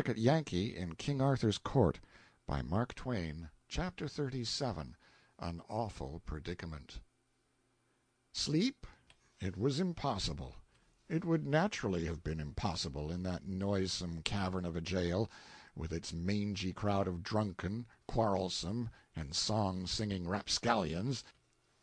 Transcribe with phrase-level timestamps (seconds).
[0.00, 2.00] Connecticut Yankee in King Arthur's Court
[2.46, 4.96] by Mark Twain Chapter 37
[5.38, 7.00] An Awful Predicament
[8.32, 8.86] Sleep?
[9.40, 10.54] It was impossible.
[11.10, 15.30] It would naturally have been impossible, in that noisome cavern of a jail,
[15.76, 21.24] with its mangy crowd of drunken, quarrelsome, and song singing rapscallions;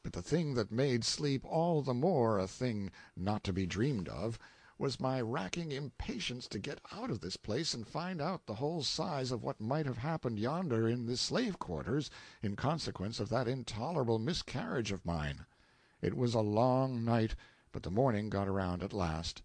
[0.02, 4.10] but the thing that made sleep all the more a thing not to be dreamed
[4.10, 4.40] of
[4.80, 8.84] was my racking impatience to get out of this place and find out the whole
[8.84, 12.12] size of what might have happened yonder in the slave quarters
[12.44, 15.48] in consequence of that intolerable miscarriage of mine.
[16.00, 17.34] It was a long night,
[17.72, 19.42] but the morning got around at last.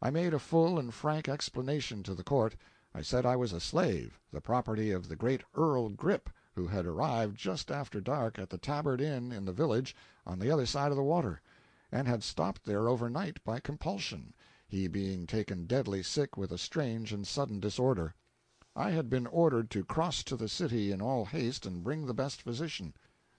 [0.00, 2.56] I made a full and frank explanation to the court.
[2.92, 6.86] I said I was a slave, the property of the great Earl Grip, who had
[6.86, 9.94] arrived just after dark at the Tabard Inn in the village
[10.26, 11.40] on the other side of the water,
[11.92, 14.34] and had stopped there over night by compulsion
[14.72, 18.14] he being taken deadly sick with a strange and sudden disorder.
[18.74, 22.14] I had been ordered to cross to the city in all haste and bring the
[22.14, 22.94] best physician.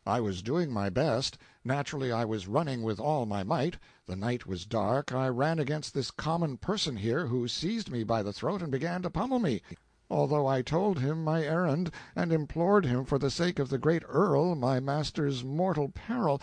[0.06, 4.46] I was doing my best naturally I was running with all my might the night
[4.46, 8.62] was dark I ran against this common person here, who seized me by the throat
[8.62, 9.64] and began to pummel me.
[10.12, 14.04] Although I told him my errand, and implored him for the sake of the great
[14.08, 16.40] earl, my master's mortal peril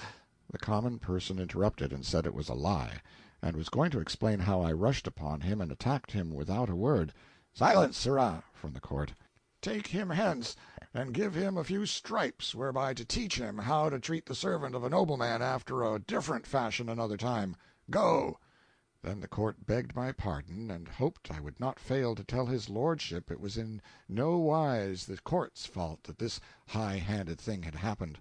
[0.51, 3.01] The common person interrupted and said it was a lie
[3.43, 6.77] and was going to explain how I rushed upon him and attacked him without a
[6.77, 7.15] word.
[7.55, 9.15] "Silence, sirrah!" from the court.
[9.63, 10.55] "Take him hence,
[10.93, 14.75] and give him a few stripes whereby to teach him how to treat the servant
[14.75, 17.57] of a nobleman after a different fashion another time.
[17.89, 18.39] Go!"
[19.01, 22.69] Then the court begged my pardon, and hoped I would not fail to tell his
[22.69, 27.77] lordship it was in no wise the court's fault that this high handed thing had
[27.77, 28.21] happened.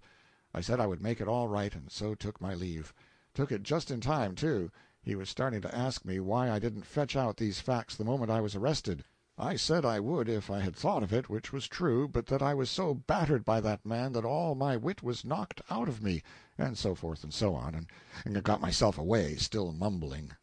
[0.53, 2.93] I said I would make it all right, and so took my leave.
[3.33, 4.71] Took it just in time, too.
[5.09, 8.29] He was starting to ask me why I didn't fetch out these facts the moment
[8.29, 9.03] I was arrested.
[9.39, 12.43] I said I would if I had thought of it, which was true, but that
[12.43, 16.03] I was so battered by that man that all my wit was knocked out of
[16.03, 16.21] me,
[16.59, 17.87] and so forth and so on,
[18.23, 20.33] and got myself away, still mumbling.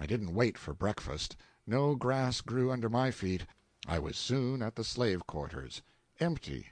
[0.00, 1.36] I didn't wait for breakfast.
[1.64, 3.46] No grass grew under my feet.
[3.86, 5.82] I was soon at the slave quarters.
[6.18, 6.66] Empty.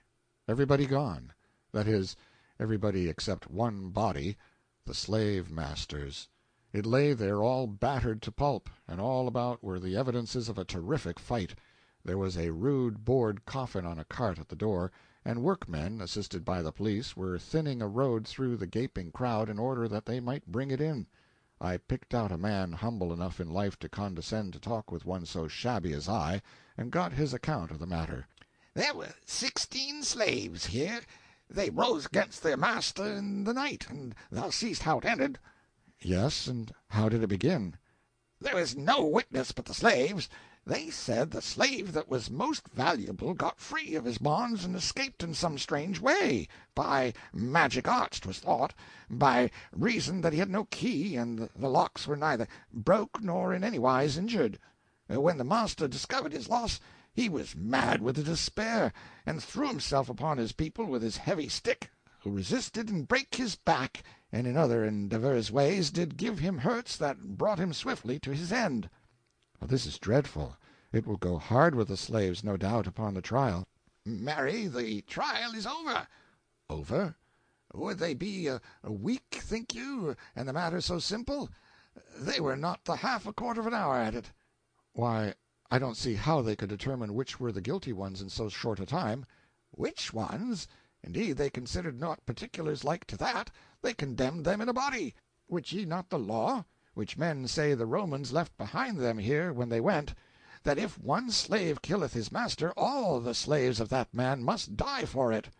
[0.48, 1.34] Everybody gone.
[1.70, 2.16] That is,
[2.58, 4.36] everybody except one body
[4.86, 6.28] the slave master's.
[6.70, 10.66] It lay there all battered to pulp, and all about were the evidences of a
[10.66, 11.54] terrific fight.
[12.04, 14.92] There was a rude board coffin on a cart at the door,
[15.24, 19.58] and workmen, assisted by the police, were thinning a road through the gaping crowd in
[19.58, 21.06] order that they might bring it in.
[21.58, 25.24] I picked out a man humble enough in life to condescend to talk with one
[25.24, 26.42] so shabby as I,
[26.76, 28.28] and got his account of the matter.
[28.74, 31.00] "There were sixteen slaves here.
[31.48, 35.38] They rose against their master in the night, and thou seest how it ended.
[36.00, 37.76] "Yes, and how did it begin?"
[38.38, 40.28] "There was no witness but the slaves.
[40.64, 45.24] They said the slave that was most valuable got free of his bonds and escaped
[45.24, 48.74] in some strange way by magic arts, 'twas thought
[49.10, 53.64] by reason that he had no key, and the locks were neither broke nor in
[53.64, 54.60] any wise injured.
[55.12, 56.78] Uh, when the master discovered his loss,
[57.12, 58.92] he was mad with despair,
[59.26, 63.56] and threw himself upon his people with his heavy stick, who resisted and brake his
[63.56, 68.18] back and in other and divers ways did give him hurts that brought him swiftly
[68.18, 68.90] to his end."
[69.62, 70.58] "This is dreadful.
[70.92, 73.66] It will go hard with the slaves, no doubt, upon the trial."
[74.04, 76.06] "Marry, the trial is over."
[76.68, 77.16] "Over?"
[77.72, 81.48] "Would they be uh, a week, think you, and the matter so simple?
[82.14, 84.32] They were not the half a quarter of an hour at it."
[84.92, 85.36] "Why,
[85.70, 88.78] I don't see how they could determine which were the guilty ones in so short
[88.78, 89.24] a time."
[89.70, 90.68] "Which ones?
[91.02, 93.50] Indeed they considered not particulars like to that;
[93.80, 95.14] they condemned them in a body.
[95.46, 99.68] Wit ye not the law, which men say the Romans left behind them here when
[99.68, 100.14] they went,
[100.64, 105.04] that if one slave killeth his master, all the slaves of that man must die
[105.04, 105.50] for it?"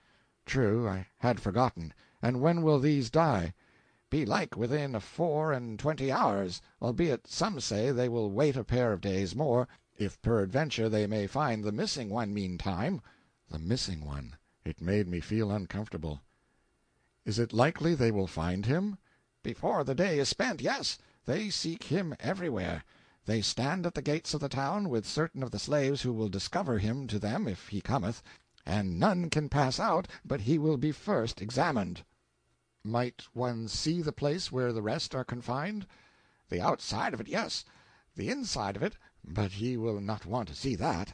[0.45, 1.95] "True, I had forgotten.
[2.21, 3.55] And when will these die?"
[4.11, 9.01] "Belike within four and twenty hours, albeit some say they will wait a pair of
[9.01, 13.01] days more, if peradventure they may find the missing one meantime."
[13.49, 14.35] The missing one!
[14.65, 16.21] It made me feel uncomfortable.
[17.29, 18.97] "Is it likely they will find him?"
[19.43, 20.97] "Before the day is spent, yes.
[21.27, 22.85] They seek him everywhere.
[23.27, 26.31] They stand at the gates of the town, with certain of the slaves who will
[26.31, 28.23] discover him to them if he cometh,
[28.65, 32.03] and none can pass out but he will be first examined."
[32.83, 35.87] "Might one see the place where the rest are confined?"
[36.49, 37.63] "The outside of it, yes.
[38.17, 41.13] The inside of it but ye will not want to see that.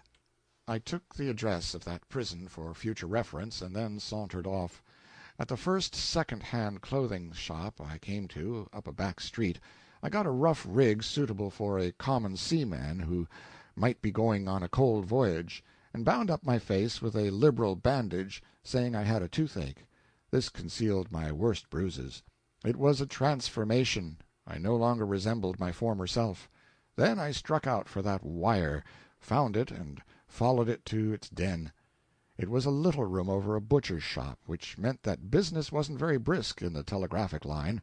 [0.68, 4.80] I took the address of that prison for future reference, and then sauntered off.
[5.36, 9.58] At the first second hand clothing shop I came to, up a back street,
[10.00, 13.26] I got a rough rig suitable for a common seaman who
[13.74, 17.74] might be going on a cold voyage, and bound up my face with a liberal
[17.74, 19.86] bandage, saying I had a toothache.
[20.30, 22.22] This concealed my worst bruises.
[22.64, 26.48] It was a transformation; I no longer resembled my former self.
[26.94, 28.84] Then I struck out for that wire,
[29.18, 31.72] found it, and followed it to its den.
[32.36, 36.18] It was a little room over a butcher's shop, which meant that business wasn't very
[36.18, 37.80] brisk in the telegraphic line.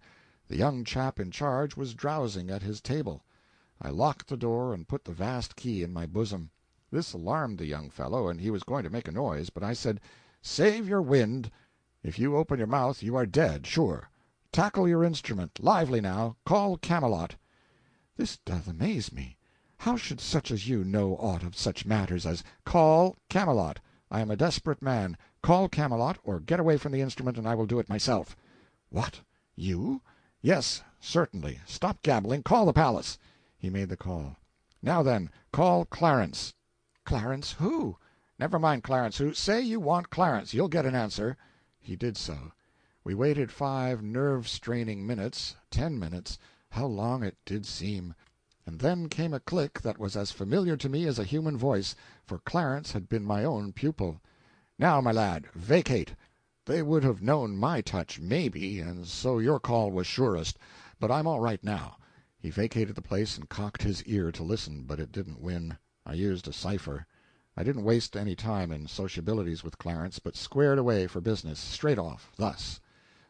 [0.49, 3.23] The young chap in charge was drowsing at his table.
[3.81, 6.49] I locked the door and put the vast key in my bosom.
[6.91, 9.71] This alarmed the young fellow, and he was going to make a noise, but I
[9.71, 10.01] said:
[10.41, 11.49] "Save your wind.
[12.03, 14.09] If you open your mouth you are dead, sure.
[14.51, 17.35] Tackle your instrument lively, now call Camelot."
[18.17, 19.37] "This doth amaze me.
[19.77, 23.79] How should such as you know aught of such matters as "Call Camelot.
[24.13, 25.15] I am a desperate man.
[25.41, 28.35] Call Camelot, or get away from the instrument and I will do it myself."
[28.89, 29.21] "What
[29.55, 30.01] you?"
[30.41, 31.61] "Yes, certainly.
[31.65, 33.17] Stop gabbling call the palace."
[33.57, 34.35] He made the call.
[34.81, 36.53] "Now then, call Clarence."
[37.05, 37.95] "Clarence who?"
[38.37, 41.37] "Never mind Clarence who say you want Clarence you'll get an answer."
[41.79, 42.51] He did so.
[43.05, 46.37] We waited five nerve straining minutes ten minutes
[46.71, 48.13] how long it did seem!
[48.71, 51.93] And then came a click that was as familiar to me as a human voice,
[52.23, 54.21] for Clarence had been my own pupil.
[54.79, 56.15] "Now, my lad, vacate.
[56.65, 60.57] They would have known my touch, maybe, and so your call was surest,
[61.01, 61.97] but I'm all right now."
[62.39, 65.77] He vacated the place and cocked his ear to listen, but it didn't win.
[66.05, 67.05] I used a cipher.
[67.57, 71.99] I didn't waste any time in sociabilities with Clarence, but squared away for business, straight
[71.99, 72.79] off, thus: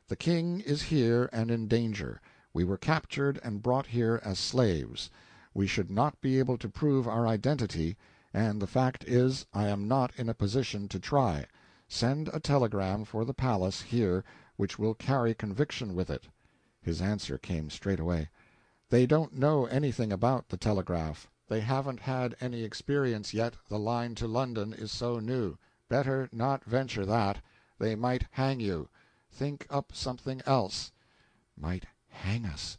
[0.08, 2.22] "The King is here and in danger.
[2.54, 5.10] We were captured and brought here as slaves.
[5.54, 7.98] We should not be able to prove our identity,
[8.34, 11.46] and the fact is I am not in a position to try.
[11.90, 14.24] Send a telegram for the palace here
[14.56, 16.30] which will carry conviction with it."
[16.82, 18.30] His answer came straightway:
[18.88, 21.30] "They don't know anything about the telegraph.
[21.50, 25.58] They haven't had any experience yet, the line to London is so new.
[25.90, 27.44] Better not venture that.
[27.78, 28.88] They might hang you.
[29.30, 30.94] Think up something else."
[31.58, 32.78] Might hang us!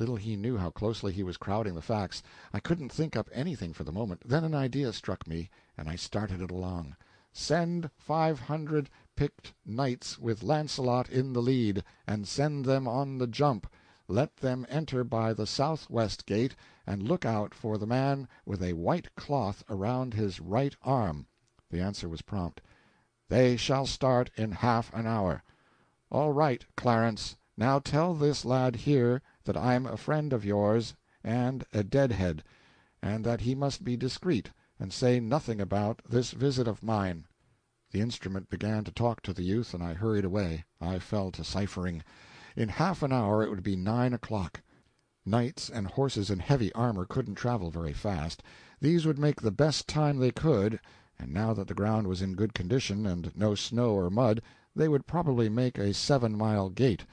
[0.00, 2.22] Little he knew how closely he was crowding the facts.
[2.54, 4.22] I couldn't think up anything for the moment.
[4.26, 6.96] Then an idea struck me, and I started it along:
[7.34, 13.26] "Send five hundred picked knights with Launcelot in the lead, and send them on the
[13.26, 13.70] jump.
[14.08, 16.56] Let them enter by the southwest gate,
[16.86, 21.26] and look out for the man with a white cloth around his right arm."
[21.68, 22.62] The answer was prompt:
[23.28, 25.42] "They shall start in half an hour."
[26.10, 27.36] "All right, Clarence.
[27.58, 30.94] Now tell this lad here that I'm a friend of yours
[31.24, 32.44] and a deadhead,
[33.02, 37.26] and that he must be discreet, and say nothing about this visit of mine."
[37.90, 40.64] The instrument began to talk to the youth, and I hurried away.
[40.80, 42.04] I fell to ciphering.
[42.54, 44.60] In half an hour it would be nine o'clock.
[45.24, 48.42] Knights and horses in heavy armor couldn't travel very fast.
[48.80, 50.80] These would make the best time they could,
[51.18, 54.42] and now that the ground was in good condition, and no snow or mud,
[54.76, 57.06] they would probably make a seven mile gait.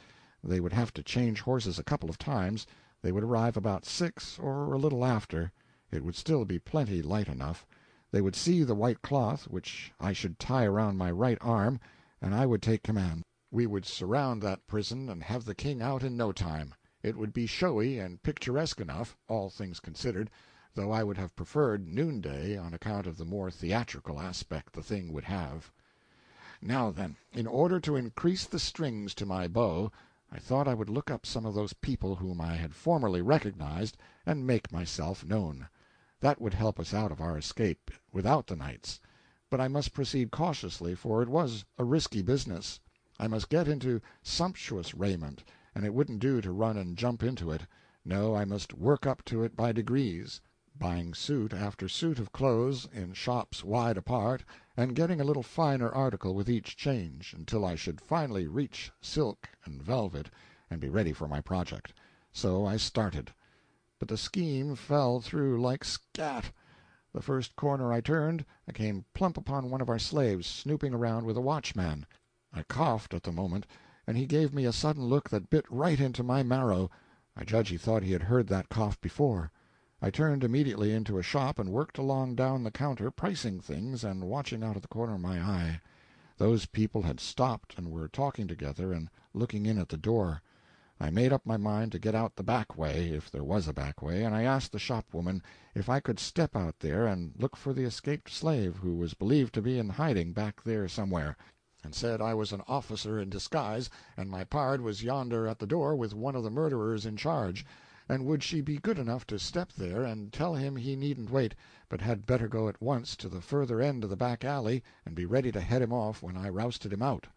[0.43, 2.67] They would have to change horses a couple of times.
[3.01, 5.51] They would arrive about six, or a little after.
[5.91, 7.65] It would still be plenty light enough.
[8.11, 11.79] They would see the white cloth, which I should tie around my right arm,
[12.21, 13.23] and I would take command.
[13.49, 16.75] We would surround that prison and have the King out in no time.
[17.01, 20.29] It would be showy and picturesque enough, all things considered,
[20.75, 25.11] though I would have preferred noonday on account of the more theatrical aspect the thing
[25.13, 25.71] would have.
[26.61, 29.91] Now then, in order to increase the strings to my bow.
[30.29, 33.95] I thought I would look up some of those people whom I had formerly recognized,
[34.25, 35.69] and make myself known.
[36.19, 38.99] That would help us out of our escape without the knights.
[39.49, 42.81] But I must proceed cautiously, for it was a risky business.
[43.17, 47.49] I must get into sumptuous raiment, and it wouldn't do to run and jump into
[47.49, 47.61] it.
[48.03, 50.41] No, I must work up to it by degrees
[50.79, 54.43] buying suit after suit of clothes in shops wide apart,
[54.75, 59.49] and getting a little finer article with each change, until I should finally reach silk
[59.65, 60.29] and velvet
[60.69, 61.93] and be ready for my project.
[62.31, 63.33] So I started.
[63.97, 66.51] But the scheme fell through like scat.
[67.13, 71.25] The first corner I turned, I came plump upon one of our slaves snooping around
[71.25, 72.05] with a watchman.
[72.53, 73.65] I coughed at the moment,
[74.05, 76.91] and he gave me a sudden look that bit right into my marrow.
[77.35, 79.51] I judge he thought he had heard that cough before.
[79.99, 84.25] I turned immediately into a shop and worked along down the counter, pricing things and
[84.25, 85.81] watching out of the corner of my eye.
[86.37, 90.43] Those people had stopped and were talking together and looking in at the door.
[90.99, 93.73] I made up my mind to get out the back way, if there was a
[93.73, 95.41] back way, and I asked the shopwoman
[95.73, 99.55] if I could step out there and look for the escaped slave who was believed
[99.55, 101.35] to be in hiding back there somewhere,
[101.83, 105.65] and said I was an officer in disguise and my pard was yonder at the
[105.65, 107.65] door with one of the murderers in charge
[108.09, 111.53] and would she be good enough to step there and tell him he needn't wait,
[111.89, 115.13] but had better go at once to the further end of the back alley and
[115.13, 117.27] be ready to head him off when I rousted him out.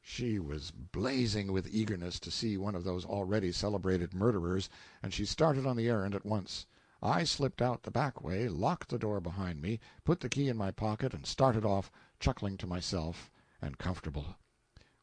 [0.00, 4.68] She was blazing with eagerness to see one of those already celebrated murderers,
[5.02, 6.64] and she started on the errand at once.
[7.02, 10.56] I slipped out the back way, locked the door behind me, put the key in
[10.56, 14.36] my pocket, and started off, chuckling to myself, and comfortable.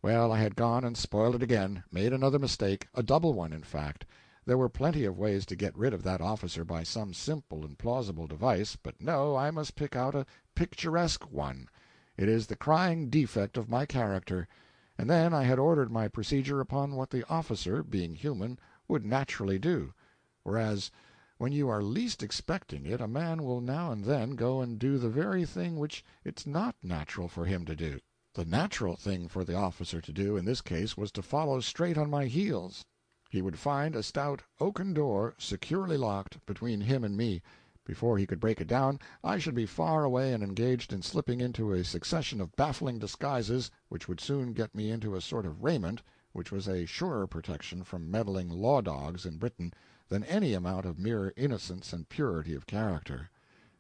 [0.02, 3.64] Well, I had gone and spoiled it again made another mistake a double one, in
[3.64, 4.06] fact.
[4.48, 7.78] There were plenty of ways to get rid of that officer by some simple and
[7.78, 10.26] plausible device, but no, I must pick out a
[10.56, 11.68] picturesque one.
[12.16, 14.48] It is the crying defect of my character.
[14.98, 19.60] And then I had ordered my procedure upon what the officer, being human, would naturally
[19.60, 19.94] do;
[20.44, 20.92] whereas,
[21.38, 24.98] when you are least expecting it, a man will now and then go and do
[24.98, 28.00] the very thing which it's not natural for him to do.
[28.34, 31.98] The natural thing for the officer to do in this case was to follow straight
[31.98, 32.86] on my heels.
[33.30, 37.42] He would find a stout oaken door, securely locked, between him and me.
[37.84, 41.42] Before he could break it down, I should be far away and engaged in slipping
[41.42, 45.64] into a succession of baffling disguises which would soon get me into a sort of
[45.64, 49.74] raiment which was a surer protection from meddling law dogs in Britain
[50.08, 53.30] than any amount of mere innocence and purity of character.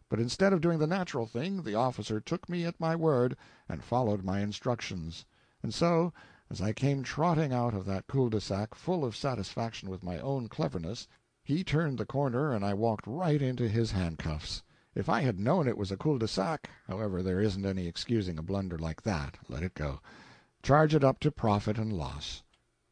[0.09, 3.37] But instead of doing the natural thing, the officer took me at my word
[3.69, 5.25] and followed my instructions.
[5.61, 6.13] And so,
[6.49, 10.19] as I came trotting out of that cul de sac full of satisfaction with my
[10.19, 11.07] own cleverness,
[11.43, 14.63] he turned the corner and I walked right into his handcuffs.
[14.95, 18.37] If I had known it was a cul de sac however, there isn't any excusing
[18.37, 19.99] a blunder like that let it go.
[20.63, 22.43] Charge it up to profit and loss.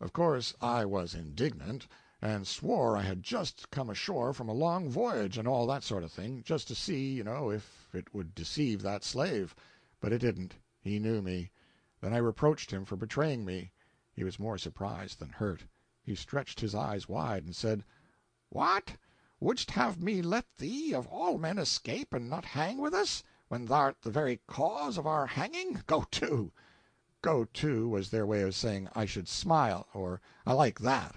[0.02, 1.88] Of course I was indignant
[2.22, 6.04] and swore I had just come ashore from a long voyage, and all that sort
[6.04, 9.54] of thing, just to see, you know, if it would deceive that slave.
[10.00, 10.56] But it didn't.
[10.82, 11.52] He knew me.
[12.06, 13.72] Then I reproached him for betraying me.
[14.14, 15.64] He was more surprised than hurt.
[16.04, 17.84] He stretched his eyes wide, and said
[18.50, 18.98] "What!
[19.40, 23.66] wouldst have me let thee, of all men, escape and not hang with us, when
[23.66, 25.82] thou'rt the very cause of our hanging?
[25.88, 26.52] Go to!"
[27.24, 31.16] "Go to" was their way of saying I should smile, or I like that.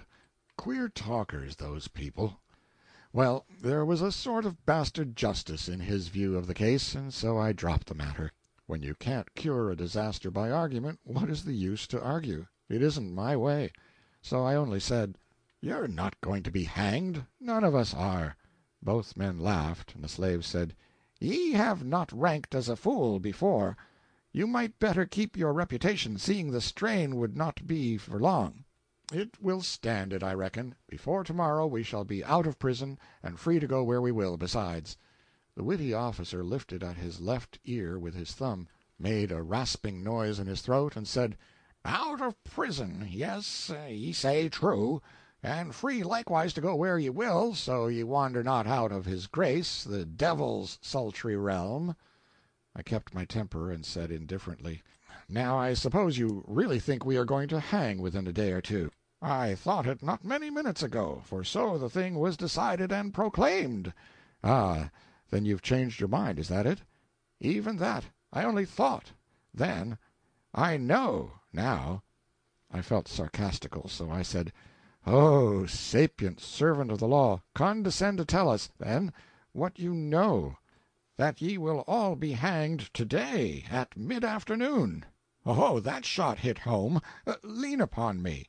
[0.57, 2.40] Queer talkers, those people.
[3.12, 7.12] Well, there was a sort of bastard justice in his view of the case, and
[7.12, 8.33] so I dropped the matter.
[8.70, 12.48] When you can't cure a disaster by argument, what is the use to argue?
[12.68, 13.72] It isn't my way.
[14.20, 15.16] So I only said
[15.62, 17.25] "You're not going to be hanged.
[17.40, 18.37] None of us are."
[18.82, 20.76] Both men laughed, and the slave said
[21.18, 23.75] "Ye have not ranked as a fool before.
[24.32, 28.64] You might better keep your reputation, seeing the strain would not be for long.
[29.10, 30.75] It will stand it, I reckon.
[30.87, 34.12] Before to morrow we shall be out of prison, and free to go where we
[34.12, 34.98] will, besides."
[35.59, 40.38] The witty officer lifted at his left ear with his thumb, made a rasping noise
[40.38, 41.37] in his throat, and said
[41.85, 45.03] "Out of prison yes, ye say true,
[45.43, 49.27] and free likewise to go where ye will, so ye wander not out of his
[49.27, 51.97] grace, the devil's sultry realm."
[52.77, 54.85] I kept my temper, and said indifferently
[55.29, 58.62] "Now I suppose you really think we are going to hang within a day or
[58.62, 63.12] two?" "I thought it not many minutes ago, for so the thing was decided and
[63.12, 63.93] proclaimed."
[64.45, 64.91] "Ah,
[65.30, 66.80] then you've changed your mind, is that it?"
[67.38, 68.06] "Even that.
[68.32, 69.12] I only thought
[69.52, 69.99] then.
[70.54, 72.02] I know now."
[72.70, 74.54] I felt sarcastical, so I said
[75.06, 79.12] "Oh, sapient servant of the law, condescend to tell us, then,
[79.52, 80.56] what you know."
[81.18, 85.04] "That ye will all be hanged to day, at mid afternoon."
[85.44, 87.02] "Oh, that shot hit home.
[87.26, 88.49] Uh, lean upon me."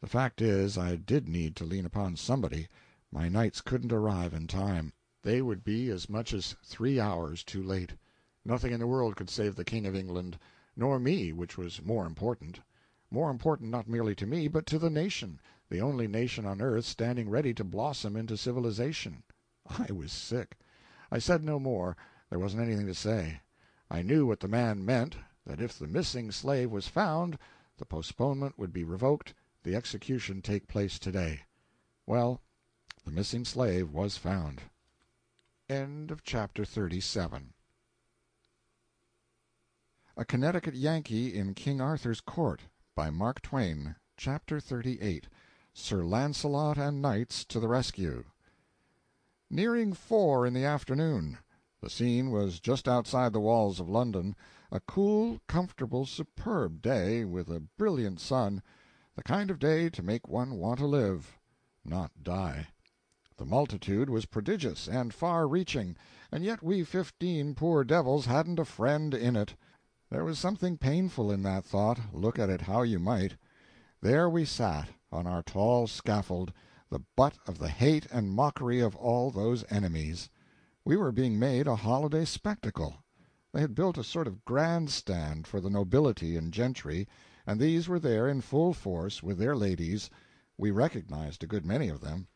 [0.00, 2.68] The fact is, I did need to lean upon somebody.
[3.12, 4.94] My knights couldn't arrive in time.
[5.26, 7.94] They would be as much as three hours too late.
[8.44, 10.38] Nothing in the world could save the King of England
[10.76, 12.60] nor me, which was more important.
[13.10, 16.84] More important not merely to me, but to the nation, the only nation on earth
[16.84, 19.24] standing ready to blossom into civilization.
[19.68, 20.58] I was sick.
[21.10, 21.96] I said no more
[22.30, 23.40] there wasn't anything to say.
[23.90, 27.36] I knew what the man meant that if the missing slave was found,
[27.78, 31.46] the postponement would be revoked the execution take place to day.
[32.06, 32.42] Well,
[33.04, 34.62] the missing slave was found.
[35.68, 37.52] End of chapter 37
[40.16, 42.60] A Connecticut Yankee in King Arthur's Court
[42.94, 45.26] by Mark Twain CHAPTER 38
[45.74, 48.26] Sir Launcelot and Knights to the Rescue
[49.50, 51.38] Nearing four in the afternoon.
[51.80, 54.36] The scene was just outside the walls of London
[54.70, 58.62] a cool, comfortable, superb day, with a brilliant sun
[59.16, 61.40] the kind of day to make one want to live,
[61.84, 62.68] not die.
[63.38, 65.94] The multitude was prodigious and far reaching,
[66.32, 69.54] and yet we fifteen poor devils hadn't a friend in it.
[70.10, 73.36] There was something painful in that thought, look at it how you might.
[74.00, 76.52] There we sat, on our tall scaffold,
[76.88, 80.30] the butt of the hate and mockery of all those enemies.
[80.84, 82.96] We were being made a holiday spectacle.
[83.52, 87.06] They had built a sort of grand stand for the nobility and gentry,
[87.46, 90.08] and these were there in full force, with their ladies.
[90.56, 92.28] We recognized a good many of them.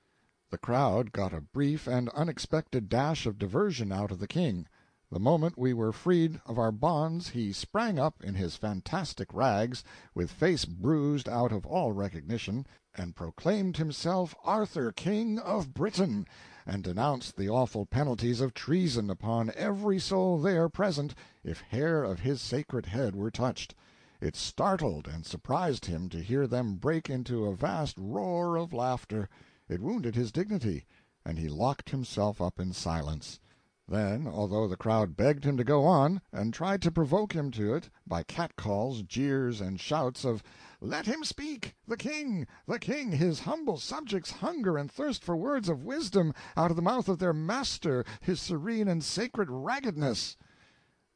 [0.53, 4.67] The crowd got a brief and unexpected dash of diversion out of the King.
[5.09, 9.85] The moment we were freed of our bonds he sprang up, in his fantastic rags,
[10.13, 12.67] with face bruised out of all recognition,
[12.97, 16.27] and proclaimed himself Arthur King of Britain,
[16.67, 21.15] and denounced the awful penalties of treason upon every soul there present
[21.45, 23.73] if hair of his sacred head were touched.
[24.21, 29.29] It startled and surprised him to hear them break into a vast roar of laughter;
[29.71, 30.85] it wounded his dignity,
[31.25, 33.39] and he locked himself up in silence.
[33.87, 37.75] Then, although the crowd begged him to go on, and tried to provoke him to
[37.75, 40.43] it by catcalls, jeers, and shouts of
[40.81, 41.77] "Let him speak!
[41.87, 42.49] the King!
[42.67, 43.13] the King!
[43.13, 47.21] his humble subjects hunger and thirst for words of wisdom out of the mouth of
[47.21, 50.37] their master, his serene and sacred raggedness!"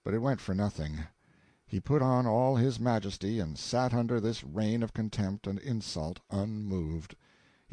[0.05, 1.01] But it went for nothing.
[1.67, 6.21] He put on all his majesty, and sat under this rain of contempt and insult
[6.31, 7.17] unmoved.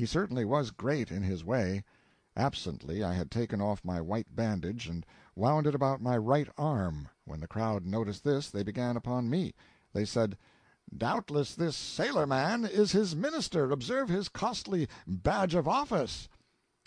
[0.01, 1.84] He certainly was great in his way.
[2.36, 5.05] Absently I had taken off my white bandage and
[5.36, 7.08] wound it about my right arm.
[7.25, 9.53] When the crowd noticed this, they began upon me.
[9.93, 10.39] They said,
[10.91, 16.27] "Doubtless this sailor man is his minister observe his costly badge of office."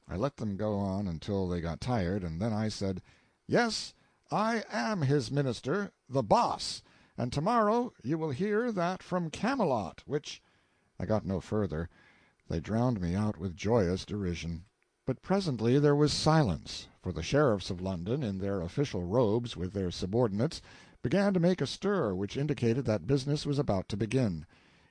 [0.08, 3.00] I let them go on until they got tired, and then I said,
[3.46, 3.94] "Yes,
[4.32, 6.82] I am his minister, the Boss,
[7.16, 10.42] and tomorrow you will hear that from Camelot, which
[10.98, 11.88] I got no further.
[12.46, 14.66] They drowned me out with joyous derision.
[15.06, 19.72] But presently there was silence, for the sheriffs of London, in their official robes, with
[19.72, 20.60] their subordinates,
[21.02, 24.44] began to make a stir which indicated that business was about to begin.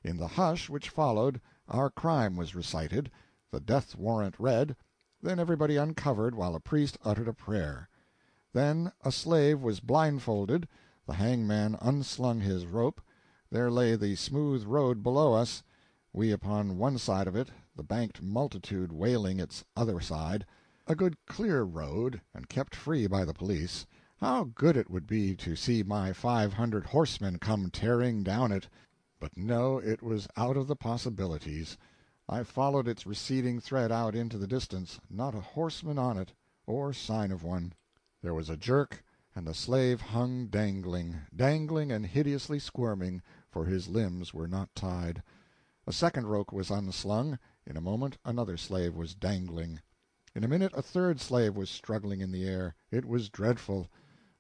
[0.04, 3.12] In the hush which followed, our crime was recited,
[3.52, 4.76] the death warrant read,
[5.22, 7.88] then everybody uncovered while a priest uttered a prayer.
[8.52, 10.68] Then a slave was blindfolded,
[11.06, 13.00] the hangman unslung his rope,
[13.52, 15.62] there lay the smooth road below us,
[16.14, 20.46] we upon one side of it, the banked multitude wailing its other side
[20.86, 23.86] a good clear road, and kept free by the police.
[24.18, 28.68] How good it would be to see my five hundred horsemen come tearing down it!
[29.18, 31.78] But no, it was out of the possibilities.
[32.28, 36.34] I followed its receding thread out into the distance not a horseman on it,
[36.68, 37.74] or sign of one.
[38.22, 43.88] There was a jerk, and the slave hung dangling dangling and hideously squirming, for his
[43.88, 45.24] limbs were not tied.
[45.86, 47.38] A second rope was unslung.
[47.66, 49.82] In a moment another slave was dangling.
[50.34, 52.74] In a minute a third slave was struggling in the air.
[52.90, 53.90] It was dreadful.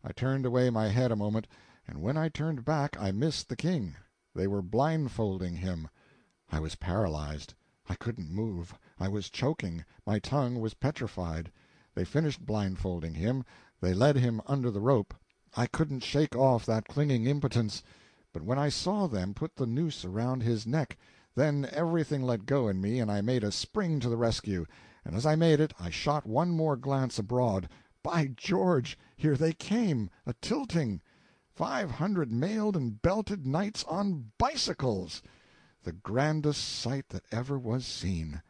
[0.05, 1.47] I turned away my head a moment,
[1.85, 3.97] and when I turned back I missed the King.
[4.33, 5.89] They were blindfolding him.
[6.49, 7.55] I was paralyzed.
[7.89, 8.73] I couldn't move.
[8.97, 9.83] I was choking.
[10.05, 11.51] My tongue was petrified.
[11.93, 13.43] They finished blindfolding him.
[13.81, 15.13] They led him under the rope.
[15.57, 17.83] I couldn't shake off that clinging impotence.
[18.31, 20.97] But when I saw them put the noose around his neck
[21.35, 24.65] then everything let go in me and I made a spring to the rescue,
[25.03, 27.67] and as I made it I shot one more glance abroad.
[28.03, 31.01] By George, here they came, a tilting!
[31.55, 35.21] Five hundred mailed and belted knights on bicycles!
[35.83, 38.41] The grandest sight that ever was seen.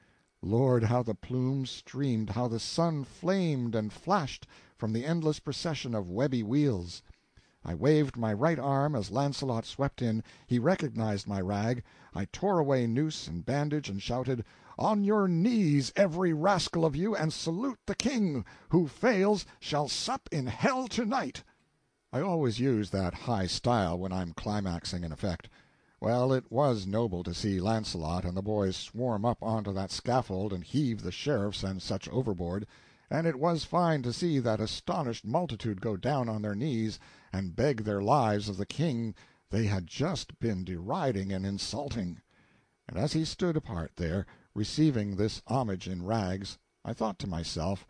[0.41, 4.45] Lord, how the plumes streamed, how the sun flamed and flashed
[4.77, 7.01] from the endless procession of webby wheels!
[7.63, 10.21] I waved my right arm as Launcelot swept in.
[10.47, 11.81] He recognized my rag.
[12.15, 14.45] I tore away noose and bandage, and shouted,
[14.77, 18.45] "On your knees, every rascal of you, and salute the King!
[18.69, 21.43] Who fails shall sup in hell to night!"
[22.11, 25.49] I always use that high style when I'm climaxing an effect.
[25.99, 30.53] Well, it was noble to see Launcelot and the boys swarm up onto that scaffold
[30.53, 32.67] and heave the sheriffs and such overboard
[33.09, 36.99] and it was fine to see that astonished multitude go down on their knees
[37.31, 39.13] and beg their lives of the King
[39.53, 42.19] they had just been deriding and insulting.
[42.87, 47.85] And as he stood apart there, receiving this homage in rags, I thought to myself,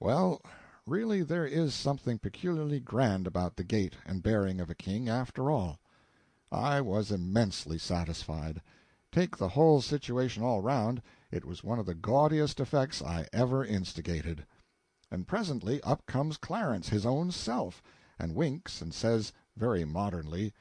[0.00, 0.42] well,
[0.84, 5.52] really there is something peculiarly grand about the gait and bearing of a king, after
[5.52, 5.78] all.
[6.50, 8.60] I was immensely satisfied.
[9.12, 11.00] Take the whole situation all round,
[11.30, 14.44] it was one of the gaudiest effects I ever instigated
[15.14, 17.84] and presently up comes Clarence, his own self,
[18.18, 20.52] and winks and says, very modernly,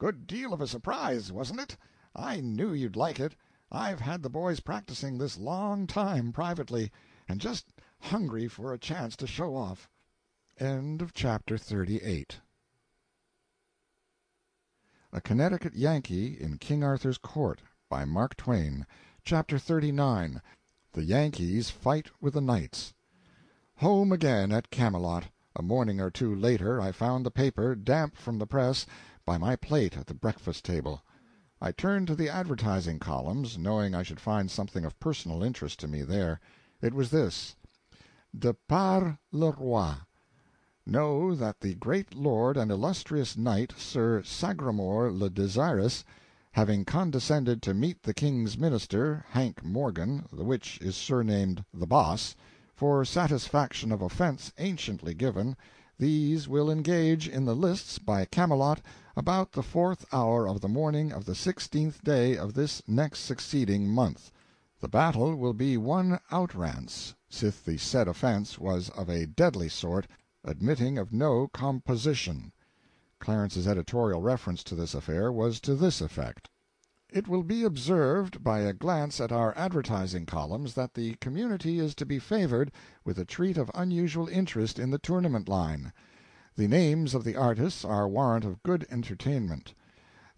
[0.00, 1.76] "Good deal of a surprise, wasn't it?
[2.14, 3.34] I knew you'd like it.
[3.72, 6.92] I've had the boys practising this long time, privately,
[7.26, 9.90] and just hungry for a chance to show off."
[10.56, 12.40] CHAPTER 38
[15.12, 18.86] A Connecticut Yankee in King Arthur's Court by Mark Twain
[19.24, 20.40] CHAPTER 39
[20.92, 22.94] THE YANKEES FIGHT WITH THE KNIGHTS
[23.78, 25.24] Home again at Camelot.
[25.56, 28.86] A morning or two later I found the paper, damp from the press,
[29.28, 31.02] by my plate at the breakfast table.
[31.60, 35.86] I turned to the advertising columns, knowing I should find something of personal interest to
[35.86, 36.40] me there.
[36.80, 37.54] It was this:
[38.34, 39.96] "De par le Roi
[40.86, 46.04] Know that the great lord and illustrious knight, Sir Sagramor le Desirous,
[46.52, 52.34] having condescended to meet the King's minister, Hank Morgan, the which is surnamed the Boss,
[52.74, 55.54] for satisfaction of offence anciently given,
[55.98, 58.80] these will engage in the lists by Camelot
[59.18, 63.88] about the fourth hour of the morning of the sixteenth day of this next succeeding
[63.88, 64.30] month.
[64.78, 70.06] The battle will be one outrance, sith the said offence was of a deadly sort,
[70.44, 72.52] admitting of no composition."
[73.18, 76.48] Clarence's editorial reference to this affair was to this effect:
[77.10, 81.96] It will be observed by a glance at our advertising columns that the community is
[81.96, 82.70] to be favored
[83.04, 85.92] with a treat of unusual interest in the tournament line.
[86.58, 89.74] The names of the artists are warrant of good entertainment.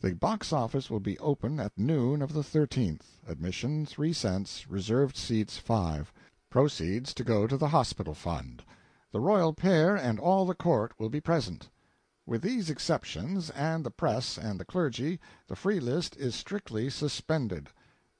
[0.02, 3.04] The box office will be open at noon of the 13th.
[3.26, 6.12] Admission 3 cents, reserved seats 5.
[6.50, 8.62] Proceeds to go to the hospital fund.
[9.12, 11.70] The royal pair and all the court will be present.
[12.26, 17.70] With these exceptions, and the press and the clergy, the free list is strictly suspended.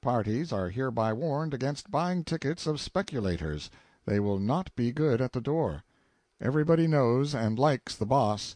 [0.01, 3.69] Parties are hereby warned against buying tickets of speculators.
[4.07, 5.83] They will not be good at the door.
[6.43, 8.55] Everybody knows and likes the Boss.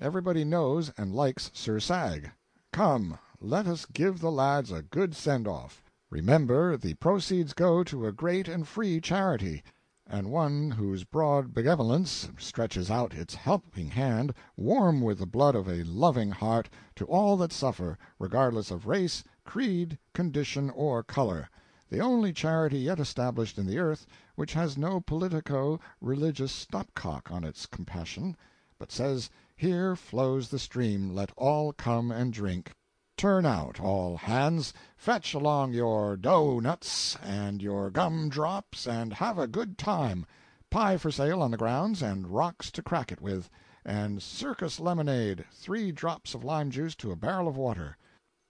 [0.00, 2.30] Everybody knows and likes Sir Sag.
[2.72, 5.84] Come, let us give the lads a good send off.
[6.08, 9.62] Remember, the proceeds go to a great and free charity
[10.06, 15.68] and one whose broad benevolence stretches out its helping hand, warm with the blood of
[15.68, 21.50] a loving heart, to all that suffer, regardless of race, creed, condition, or color
[21.88, 27.44] the only charity yet established in the earth which has no politico religious stopcock on
[27.44, 28.36] its compassion,
[28.78, 32.72] but says here flows the stream, let all come and drink.
[33.16, 39.38] Turn out, all hands, fetch along your dough nuts and your gum drops, and have
[39.38, 40.26] a good time.
[40.70, 43.48] Pie for sale on the grounds, and rocks to crack it with,
[43.86, 47.96] and circus lemonade, three drops of lime juice to a barrel of water.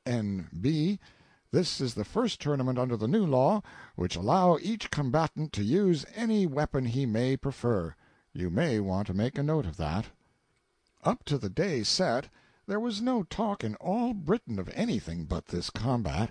[0.05, 0.99] N.B.
[1.57, 3.62] This is the first tournament under the new law
[3.95, 7.95] which allow each combatant to use any weapon he may prefer.
[8.35, 10.05] You may want to make a note of that.
[11.03, 12.29] Up to the day set.
[12.66, 16.31] There was no talk in all Britain of anything but this combat.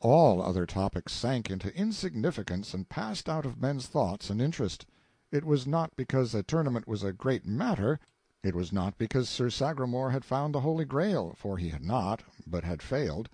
[0.00, 4.86] All other topics sank into insignificance and passed out of men's thoughts and interest.
[5.30, 8.00] It was not because a tournament was a great matter,
[8.42, 12.22] it was not because Sir Sagramor had found the Holy Grail, for he had not,
[12.46, 13.28] but had failed;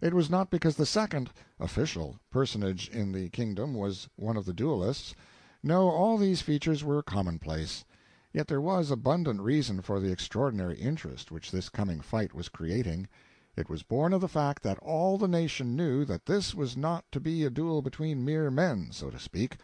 [0.00, 4.52] it was not because the second (official) personage in the kingdom was one of the
[4.52, 5.12] duelists.
[5.60, 7.84] No, all these features were commonplace.
[8.32, 13.08] Yet there was abundant reason for the extraordinary interest which this coming fight was creating.
[13.56, 17.04] It was born of the fact that all the nation knew that this was not
[17.10, 19.56] to be a duel between mere men, so to speak,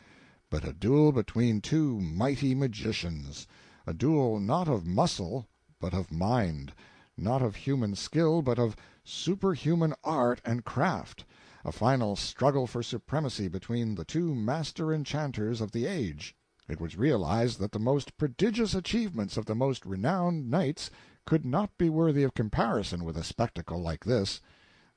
[0.51, 3.47] but a duel between two mighty magicians
[3.87, 5.47] a duel not of muscle,
[5.79, 6.73] but of mind;
[7.17, 11.25] not of human skill, but of superhuman art and craft
[11.67, 16.37] a final struggle for supremacy between the two master enchanters of the age.
[16.69, 20.91] It was realized that the most prodigious achievements of the most renowned knights
[21.25, 24.43] could not be worthy of comparison with a spectacle like this;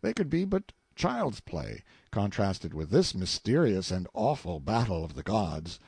[0.01, 5.23] they could be but child's play, contrasted with this mysterious and awful battle of the
[5.23, 5.80] gods.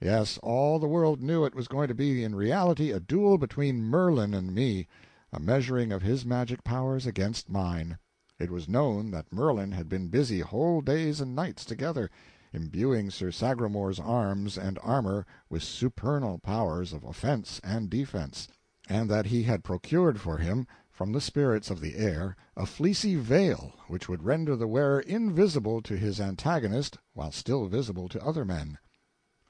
[0.00, 3.84] Yes, all the world knew it was going to be in reality a duel between
[3.84, 4.86] Merlin and me
[5.34, 7.96] a measuring of his magic powers against mine.
[8.38, 12.10] It was known that Merlin had been busy whole days and nights together
[12.52, 18.46] imbuing Sir Sagramor's arms and armor with supernal powers of offence and defence,
[18.90, 23.14] and that he had procured for him, from the spirits of the air, a fleecy
[23.16, 28.44] veil which would render the wearer invisible to his antagonist while still visible to other
[28.44, 28.76] men.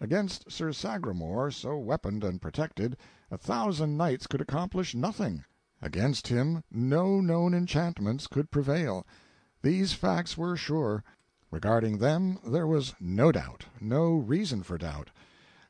[0.01, 2.97] Against Sir Sagramor, so weaponed and protected,
[3.33, 5.42] a thousand knights could accomplish nothing;
[5.83, 9.05] against him no known enchantments could prevail.
[9.62, 11.03] These facts were sure.
[11.51, 15.11] Regarding them there was no doubt, no reason for doubt.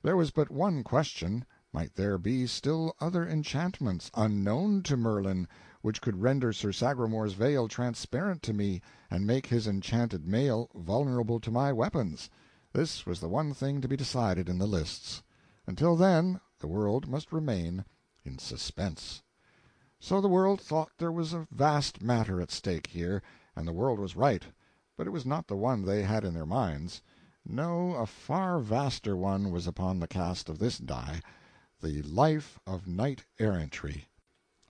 [0.03, 5.49] There was but one question: might there be still other enchantments, unknown to Merlin,
[5.81, 11.41] which could render Sir Sagramor's veil transparent to me, and make his enchanted mail vulnerable
[11.41, 12.29] to my weapons?
[12.73, 15.23] This was the one thing to be decided in the lists.
[15.67, 17.85] Until then, the world must remain
[18.25, 19.23] in suspense.
[20.03, 23.23] So the world thought there was a vast matter at stake here,
[23.57, 24.45] and the world was right
[25.03, 27.01] but it was not the one they had in their minds.
[27.47, 31.23] No, a far vaster one was upon the cast of this die
[31.81, 34.09] the life of knight errantry.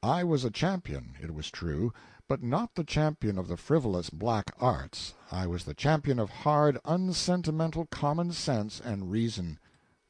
[0.02, 1.92] I was a champion, it was true,
[2.28, 6.78] but not the champion of the frivolous black arts, I was the champion of hard,
[6.84, 9.58] unsentimental common sense and reason.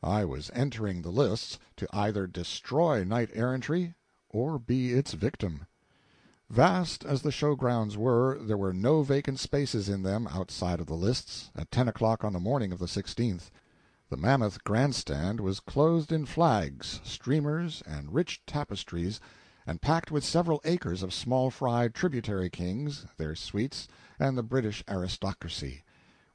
[0.03, 3.95] I was entering the lists to either destroy knight errantry
[4.33, 5.67] or be its victim.
[6.49, 10.87] Vast as the show grounds were, there were no vacant spaces in them outside of
[10.87, 13.51] the lists, at ten o'clock on the morning of the 16th.
[14.11, 19.19] The mammoth grand stand was clothed in flags, streamers, and rich tapestries,
[19.67, 24.85] and packed with several acres of small fry tributary kings, their suites, and the British
[24.89, 25.85] aristocracy;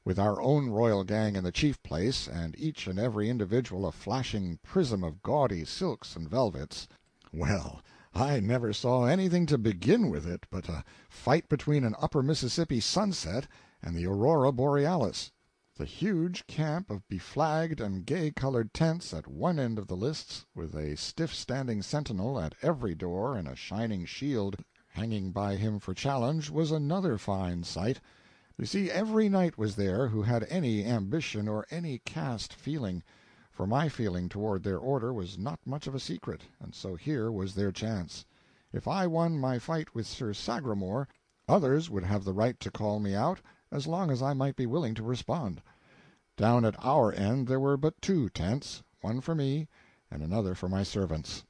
[0.04, 3.92] with our own royal gang in the chief place, and each and every individual a
[3.92, 6.88] flashing prism of gaudy silks and velvets.
[7.30, 7.82] Well,
[8.14, 12.80] I never saw anything to begin with it but a fight between an upper Mississippi
[12.80, 13.46] sunset
[13.82, 15.30] and the aurora borealis.
[15.76, 20.46] The huge camp of beflagged and gay colored tents at one end of the lists,
[20.54, 25.80] with a stiff standing sentinel at every door and a shining shield hanging by him
[25.80, 28.00] for challenge, was another fine sight.
[28.56, 33.02] You see, every knight was there who had any ambition or any caste feeling;
[33.58, 37.28] for my feeling toward their order was not much of a secret, and so here
[37.28, 38.24] was their chance.
[38.72, 41.08] If I won my fight with Sir Sagramor,
[41.48, 43.40] others would have the right to call me out
[43.72, 45.60] as long as I might be willing to respond.
[46.36, 49.66] Down at our end there were but two tents, one for me
[50.08, 51.42] and another for my servants.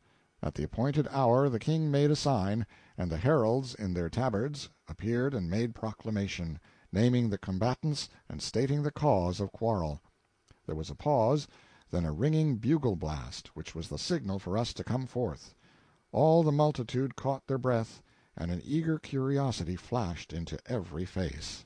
[0.42, 2.64] At the appointed hour the King made a sign,
[2.96, 6.58] and the heralds in their tabards appeared and made proclamation,
[6.90, 10.00] naming the combatants and stating the cause of quarrel.
[10.64, 11.46] There was a pause,
[11.90, 15.54] then a ringing bugle blast, which was the signal for us to come forth.
[16.12, 18.02] All the multitude caught their breath,
[18.36, 21.64] and an eager curiosity flashed into every face.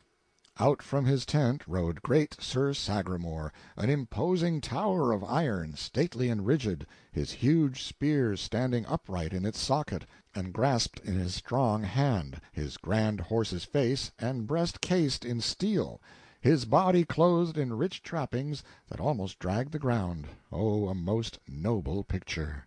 [0.59, 6.45] Out from his tent rode great Sir Sagramor, an imposing tower of iron, stately and
[6.45, 10.05] rigid, his huge spear standing upright in its socket,
[10.35, 16.03] and grasped in his strong hand, his grand horse's face and breast cased in steel,
[16.43, 22.03] his body clothed in rich trappings that almost dragged the ground oh, a most noble
[22.03, 22.67] picture!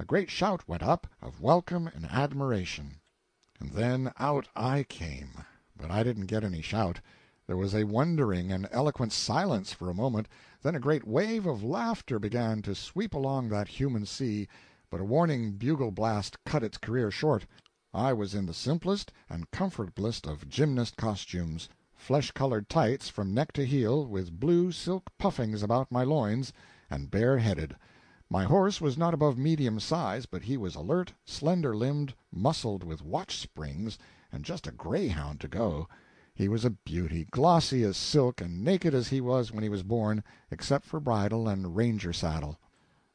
[0.00, 3.00] A great shout went up, of welcome and admiration.
[3.60, 5.44] And then out I came.
[5.76, 7.00] But I didn't get any shout.
[7.46, 10.26] There was a wondering and eloquent silence for a moment,
[10.62, 14.48] then a great wave of laughter began to sweep along that human sea,
[14.90, 17.46] but a warning bugle blast cut its career short.
[17.94, 21.68] I was in the simplest and comfortablest of gymnast costumes
[22.02, 26.52] flesh colored tights from neck to heel, with blue silk puffings about my loins,
[26.90, 27.76] and bareheaded.
[28.28, 33.04] My horse was not above medium size, but he was alert, slender limbed, muscled with
[33.04, 33.98] watch springs,
[34.32, 35.86] and just a greyhound to go.
[36.34, 39.84] He was a beauty, glossy as silk and naked as he was when he was
[39.84, 42.58] born, except for bridle and ranger saddle.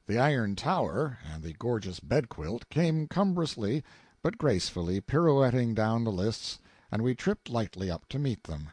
[0.06, 3.84] The iron tower and the gorgeous bedquilt came cumbrously
[4.22, 8.70] but gracefully pirouetting down the lists, and we tripped lightly up to meet them.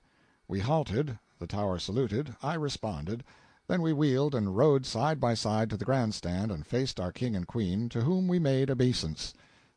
[0.46, 3.24] We halted, the tower saluted, I responded,
[3.66, 7.12] then we wheeled and rode side by side to the grand stand and faced our
[7.12, 9.33] King and Queen, to whom we made obeisance.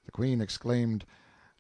[0.06, 1.06] The Queen exclaimed,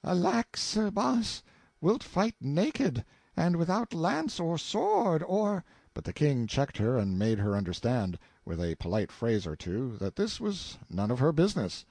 [0.03, 1.41] "Alack, Sir Boss!
[1.79, 3.05] wilt fight naked,
[3.37, 8.19] and without lance or sword, or But the King checked her and made her understand,
[8.43, 11.85] with a polite phrase or two, that this was none of her business.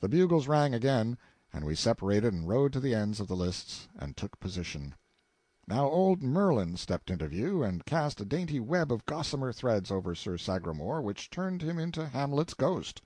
[0.00, 1.18] The bugles rang again,
[1.52, 4.94] and we separated and rode to the ends of the lists and took position.
[5.66, 10.14] Now old Merlin stepped into view, and cast a dainty web of gossamer threads over
[10.14, 13.00] Sir Sagramor which turned him into Hamlet's ghost.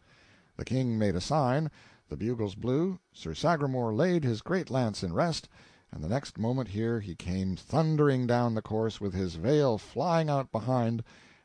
[0.57, 1.71] The King made a sign,
[2.09, 5.49] the bugles blew, Sir Sagramor laid his great lance in rest
[5.93, 10.29] and the next moment here he came thundering down the course with his veil flying
[10.29, 11.03] out behind,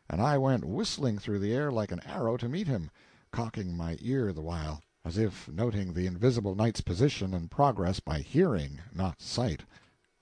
[0.09, 2.89] and I went whistling through the air like an arrow to meet him,
[3.31, 8.19] cocking my ear the while, as if noting the invisible knight's position and progress by
[8.19, 9.63] hearing, not sight.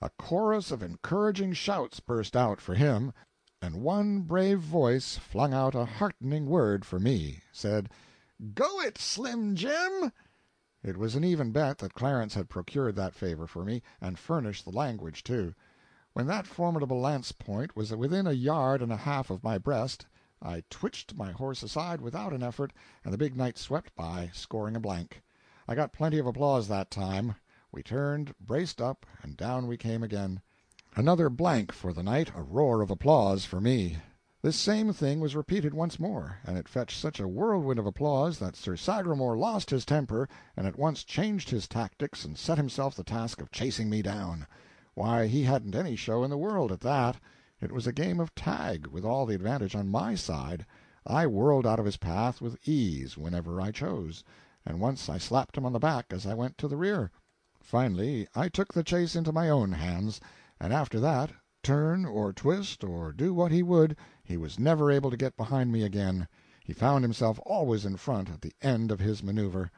[0.04, 3.12] A chorus of encouraging shouts burst out for him,
[3.60, 7.88] and one brave voice flung out a heartening word for me said,
[8.52, 10.10] "Go it, Slim Jim!"
[10.82, 14.64] It was an even bet that Clarence had procured that favor for me, and furnished
[14.64, 15.54] the language, too.
[16.14, 20.06] When that formidable lance point was within a yard and a half of my breast,
[20.42, 22.72] I twitched my horse aside without an effort,
[23.04, 25.22] and the big knight swept by, scoring a blank.
[25.68, 27.36] I got plenty of applause that time.
[27.74, 30.42] We turned, braced up, and down we came again.
[30.94, 33.96] Another blank for the knight, a roar of applause for me.
[34.42, 38.38] This same thing was repeated once more, and it fetched such a whirlwind of applause
[38.40, 42.94] that Sir Sagramor lost his temper and at once changed his tactics and set himself
[42.94, 44.46] the task of chasing me down.
[44.92, 47.16] Why, he hadn't any show in the world at that.
[47.62, 50.66] It was a game of tag, with all the advantage on my side.
[51.06, 54.24] I whirled out of his path with ease whenever I chose,
[54.66, 57.10] and once I slapped him on the back as I went to the rear.
[57.64, 60.20] Finally I took the chase into my own hands,
[60.58, 61.30] and after that,
[61.62, 65.70] turn or twist or do what he would, he was never able to get behind
[65.70, 66.26] me again;
[66.64, 69.70] he found himself always in front at the end of his maneuver.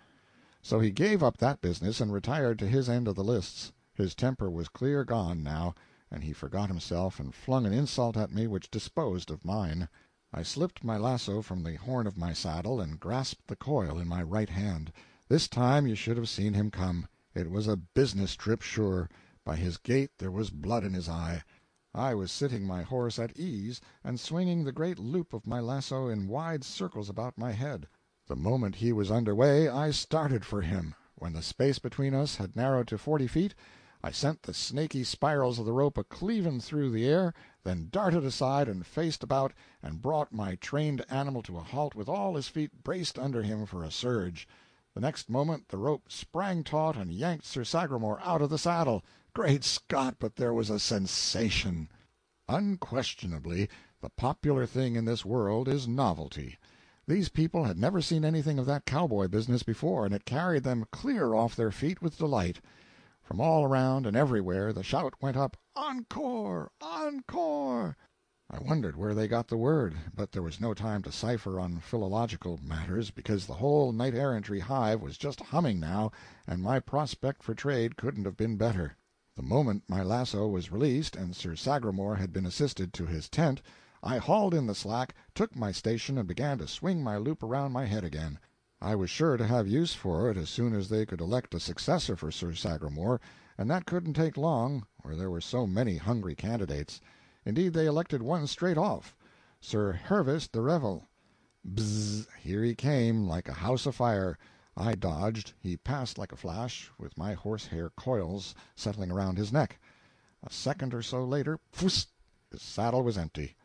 [0.62, 3.70] So he gave up that business and retired to his end of the lists.
[3.92, 5.74] His temper was clear gone, now,
[6.10, 9.90] and he forgot himself and flung an insult at me which disposed of mine.
[10.32, 14.08] I slipped my lasso from the horn of my saddle and grasped the coil in
[14.08, 14.90] my right hand.
[15.28, 17.08] This time you should have seen him come.
[17.36, 19.10] It was a business trip, sure;
[19.44, 21.42] by his gait there was blood in his eye.
[21.92, 26.06] I was sitting my horse at ease and swinging the great loop of my lasso
[26.06, 27.88] in wide circles about my head.
[28.28, 30.94] The moment he was under way I started for him.
[31.16, 33.56] When the space between us had narrowed to forty feet,
[34.00, 38.24] I sent the snaky spirals of the rope a cleaving through the air, then darted
[38.24, 42.46] aside and faced about and brought my trained animal to a halt with all his
[42.46, 44.46] feet braced under him for a surge.
[44.94, 49.02] The next moment the rope sprang taut and yanked Sir Sagramor out of the saddle.
[49.32, 51.88] Great Scott, but there was a sensation!
[52.48, 53.68] Unquestionably
[54.00, 56.58] the popular thing in this world is novelty.
[57.08, 60.86] These people had never seen anything of that cowboy business before, and it carried them
[60.92, 62.60] clear off their feet with delight.
[63.20, 66.70] From all around and everywhere the shout went up, "Encore!
[66.80, 67.96] encore!"
[68.56, 71.80] I wondered where they got the word, but there was no time to cipher on
[71.80, 76.12] philological matters, because the whole knight errantry hive was just humming now,
[76.46, 78.96] and my prospect for trade couldn't have been better.
[79.34, 83.60] The moment my lasso was released and Sir Sagramor had been assisted to his tent.
[84.04, 87.72] I hauled in the slack, took my station, and began to swing my loop around
[87.72, 88.38] my head again.
[88.80, 91.58] I was sure to have use for it as soon as they could elect a
[91.58, 93.18] successor for Sir Sagramor,
[93.58, 97.00] and that couldn't take long where there were so many hungry candidates.
[97.46, 99.14] Indeed, they elected one straight off
[99.60, 101.06] Sir Hervis de Revel.
[101.66, 102.26] Bzzz!
[102.38, 104.38] here he came, like a house afire.
[104.78, 109.78] I dodged, he passed like a flash, with my horsehair coils settling around his neck.
[110.42, 112.06] A second or so later, phwist!
[112.50, 113.56] his saddle was empty.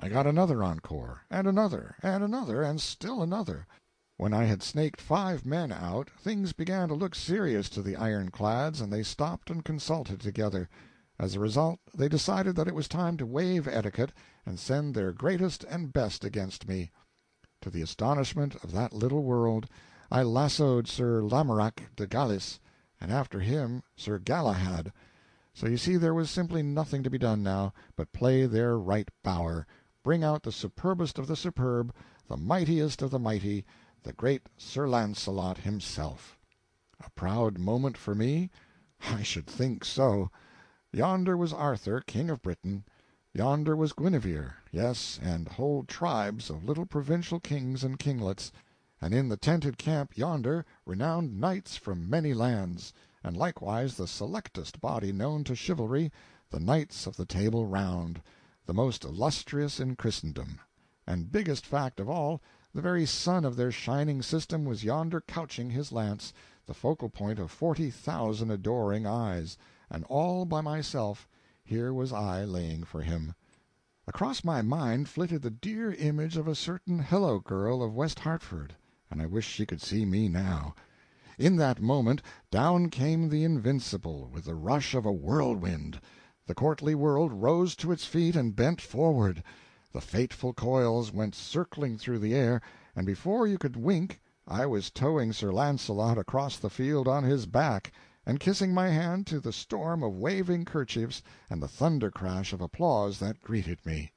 [0.00, 3.68] I got another encore, and another, and another, and still another.
[4.16, 8.80] When I had snaked five men out, things began to look serious to the ironclads,
[8.80, 10.68] and they stopped and consulted together.
[11.22, 14.12] As a result, they decided that it was time to waive etiquette
[14.44, 16.90] and send their greatest and best against me.
[17.60, 19.68] To the astonishment of that little world,
[20.10, 22.58] I lassoed Sir Lamorak de Galis,
[23.00, 24.92] and after him Sir Galahad.
[25.54, 29.08] So you see there was simply nothing to be done now but play their right
[29.22, 29.64] bower
[30.02, 31.94] bring out the superbest of the superb,
[32.26, 33.64] the mightiest of the mighty,
[34.02, 36.36] the great Sir Launcelot himself.
[36.98, 38.50] A proud moment for me?
[39.00, 40.32] I should think so.
[40.94, 42.84] Yonder was Arthur, King of Britain;
[43.32, 48.52] yonder was Guinevere yes, and whole tribes of little provincial kings and kinglets;
[49.00, 52.92] and in the tented camp yonder renowned knights from many lands,
[53.24, 56.12] and likewise the selectest body known to chivalry,
[56.50, 58.20] the Knights of the Table Round
[58.66, 60.60] the most illustrious in Christendom;
[61.06, 62.42] and biggest fact of all,
[62.74, 66.34] the very sun of their shining system was yonder couching his lance,
[66.66, 69.56] the focal point of forty thousand adoring eyes,
[69.94, 71.28] and all by myself,
[71.62, 73.34] here was I laying for him.
[74.06, 78.74] Across my mind flitted the dear image of a certain Hello girl of West Hartford,
[79.10, 80.74] and I wished she could see me now.
[81.38, 86.00] In that moment down came the Invincible with the rush of a whirlwind.
[86.46, 89.44] The courtly world rose to its feet and bent forward.
[89.92, 92.62] The fateful coils went circling through the air,
[92.96, 97.44] and before you could wink I was towing Sir Launcelot across the field on his
[97.44, 97.92] back,
[98.24, 102.60] and kissing my hand to the storm of waving kerchiefs and the thunder crash of
[102.60, 104.12] applause that greeted me.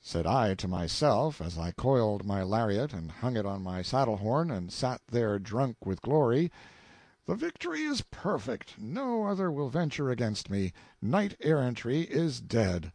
[0.00, 4.18] Said I to myself, as I coiled my lariat and hung it on my saddle
[4.18, 6.52] horn and sat there drunk with glory.
[7.26, 12.92] The victory is perfect no other will venture against me knight errantry is dead.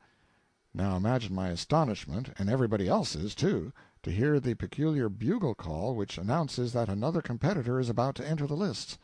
[0.72, 6.20] Now imagine my astonishment, and everybody else's, too, to hear the peculiar bugle call which
[6.20, 9.00] announces that another competitor is about to enter the lists.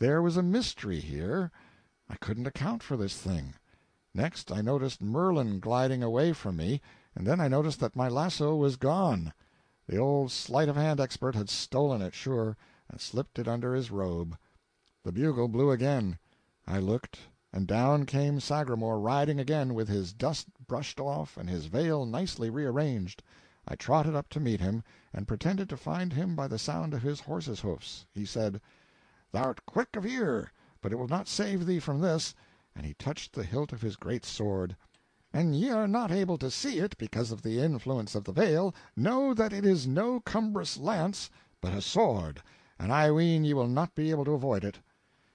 [0.00, 1.52] There was a mystery here.
[2.10, 3.54] I couldn't account for this thing.
[4.12, 6.80] Next I noticed Merlin gliding away from me,
[7.14, 9.32] and then I noticed that my lasso was gone.
[9.86, 12.56] The old sleight of hand expert had stolen it, sure,
[12.88, 14.36] and slipped it under his robe.
[15.04, 16.18] The bugle blew again.
[16.66, 17.20] I looked,
[17.52, 22.50] and down came Sagramor riding again, with his dust brushed off and his veil nicely
[22.50, 23.22] rearranged.
[23.68, 24.82] I trotted up to meet him,
[25.12, 28.06] and pretended to find him by the sound of his horse's hoofs.
[28.10, 28.60] He said
[29.36, 32.36] "Thou'rt quick of ear, but it will not save thee from this,"
[32.72, 34.76] and he touched the hilt of his great sword.
[35.32, 38.72] and ye are not able to see it because of the influence of the veil,
[38.94, 41.30] know that it is no cumbrous lance,
[41.60, 42.44] but a sword,
[42.78, 44.78] and I ween ye will not be able to avoid it."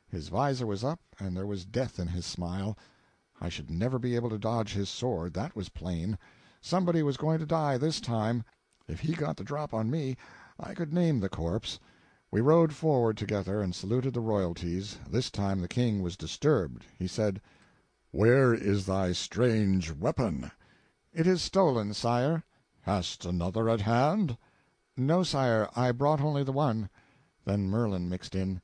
[0.08, 2.78] His visor was up, and there was death in his smile.
[3.42, 6.18] I should never be able to dodge his sword, that was plain.
[6.62, 8.46] Somebody was going to die this time.
[8.88, 10.16] If he got the drop on me,
[10.58, 11.82] I could name the corpse.
[12.32, 15.00] We rode forward together and saluted the royalties.
[15.10, 16.86] This time the King was disturbed.
[16.96, 17.42] He said:
[18.12, 20.52] "Where is thy strange weapon?"
[21.12, 22.44] "It is stolen, sire."
[22.82, 24.38] "Hast another at hand?"
[24.96, 26.92] "No, sire, I brought only the one."
[27.46, 28.62] Then Merlin mixed in: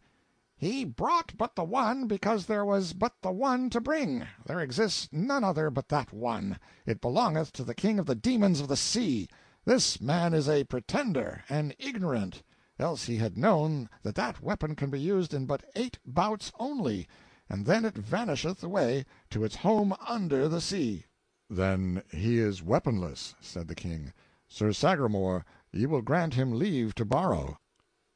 [0.56, 4.28] "He brought but the one because there was but the one to bring.
[4.46, 6.60] There exists none other but that one.
[6.86, 9.28] It belongeth to the king of the demons of the sea.
[9.64, 12.44] This man is a pretender, and ignorant,
[12.78, 17.08] else he had known that that weapon can be used in but eight bouts only,
[17.48, 21.06] and then it vanisheth away to its home under the sea."
[21.50, 24.12] "Then he is weaponless," said the King.
[24.50, 27.58] "Sir Sagramor, ye will grant him leave to borrow."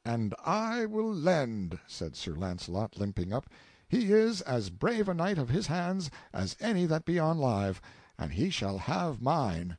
[0.04, 3.48] "And I will lend," said Sir Launcelot, limping up.
[3.88, 7.80] "He is as brave a knight of his hands as any that be on live,
[8.18, 9.78] and he shall have mine."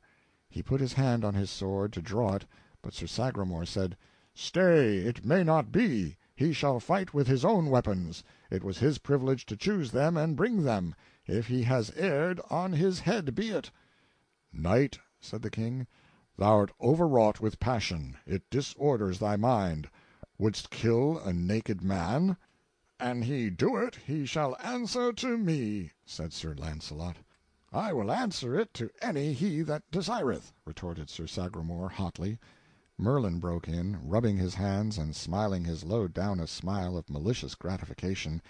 [0.50, 2.46] He put his hand on his sword to draw it,
[2.82, 3.96] but Sir Sagramor said,
[4.34, 6.16] "Stay, it may not be.
[6.34, 8.24] He shall fight with his own weapons.
[8.50, 10.94] It was his privilege to choose them and bring them.
[11.26, 13.70] If he has erred, on his head be it."
[14.50, 15.86] "Knight," said the King,
[16.38, 19.90] "thou'rt overwrought with passion; it disorders thy mind.
[20.38, 22.38] Wouldst kill a naked man?"
[22.98, 27.16] "An he do it, he shall answer to me," said Sir Launcelot.
[27.70, 32.38] "I will answer it to any he that desireth," retorted Sir Sagramor hotly.
[32.98, 37.54] Merlin broke in, rubbing his hands and smiling his low down a smile of malicious
[37.54, 38.42] gratification: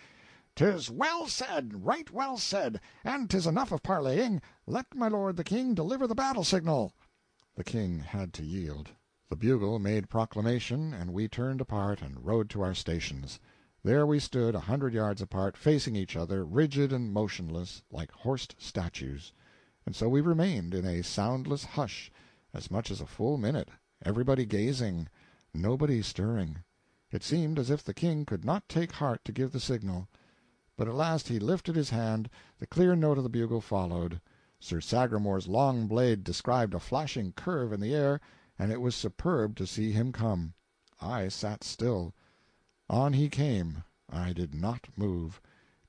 [0.56, 4.42] "'Tis well said, right well said, and 'tis enough of parleying.
[4.66, 6.92] Let my lord the King deliver the battle signal."
[7.54, 8.88] The King had to yield.
[9.28, 13.38] The bugle made proclamation, and we turned apart and rode to our stations.
[13.84, 18.56] There we stood, a hundred yards apart, facing each other, rigid and motionless, like horsed
[18.58, 19.32] statues.
[19.86, 22.10] And so we remained, in a soundless hush,
[22.52, 23.68] as much as a full minute,
[24.04, 25.08] everybody gazing,
[25.54, 26.58] nobody stirring.
[27.10, 30.08] It seemed as if the King could not take heart to give the signal.
[30.76, 34.20] But at last he lifted his hand, the clear note of the bugle followed.
[34.58, 38.20] Sir Sagramor's long blade described a flashing curve in the air,
[38.58, 40.54] and it was superb to see him come.
[41.00, 42.14] I sat still.
[42.88, 43.84] On he came.
[44.08, 45.40] I did not move.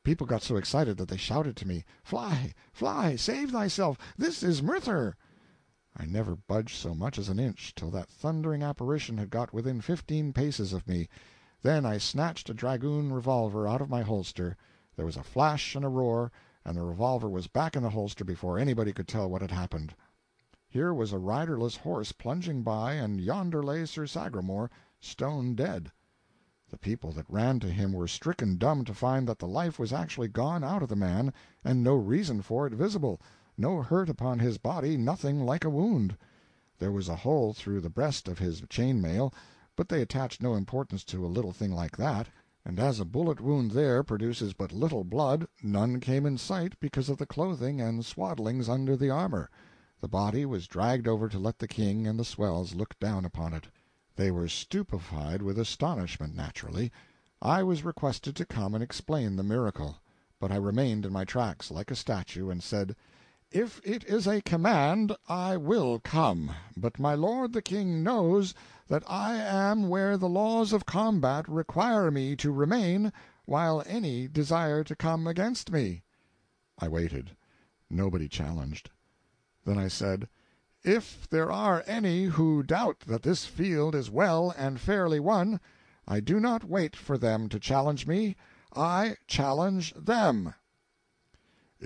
[0.03, 4.61] People got so excited that they shouted to me, "Fly, fly, save thyself, this is
[4.61, 5.15] Murther!"
[5.95, 9.79] I never budged so much as an inch till that thundering apparition had got within
[9.79, 11.07] fifteen paces of me.
[11.61, 14.57] Then I snatched a dragoon revolver out of my holster.
[14.95, 16.31] There was a flash and a roar,
[16.65, 19.93] and the revolver was back in the holster before anybody could tell what had happened.
[20.67, 25.91] Here was a riderless horse plunging by, and yonder lay Sir Sagramor, stone dead.
[26.71, 29.93] The people that ran to him were stricken dumb to find that the life was
[29.93, 31.31] actually gone out of the man,
[31.63, 33.21] and no reason for it visible
[33.57, 36.17] no hurt upon his body, nothing like a wound.
[36.79, 39.33] There was a hole through the breast of his chain mail,
[39.75, 42.29] but they attached no importance to a little thing like that,
[42.65, 47.09] and as a bullet wound there produces but little blood, none came in sight because
[47.09, 49.49] of the clothing and swaddlings under the armor.
[50.01, 53.53] The body was dragged over to let the King and the swells look down upon
[53.53, 53.67] it.
[54.15, 56.91] They were stupefied with astonishment, naturally.
[57.41, 59.97] I was requested to come and explain the miracle.
[60.39, 62.95] But I remained in my tracks, like a statue, and said
[63.53, 68.55] if it is a command, I will come, but my lord the King knows
[68.87, 73.13] that I am where the laws of combat require me to remain
[73.45, 76.01] while any desire to come against me."
[76.79, 77.37] I waited.
[77.91, 78.89] Nobody challenged.
[79.65, 80.27] Then I said,
[80.83, 85.59] "If there are any who doubt that this field is well and fairly won,
[86.07, 88.35] I do not wait for them to challenge me,
[88.75, 90.55] I challenge them.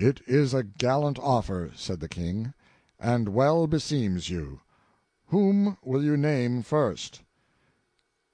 [0.00, 2.54] "It is a gallant offer," said the King,
[3.00, 4.60] "and well beseems you.
[5.26, 7.22] Whom will you name first?"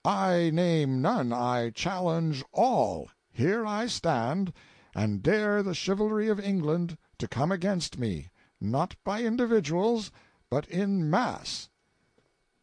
[0.04, 3.08] "I name none, I challenge all.
[3.32, 4.52] Here I stand,
[4.94, 8.28] and dare the chivalry of England to come against me,
[8.60, 10.10] not by individuals,
[10.50, 11.70] but in mass."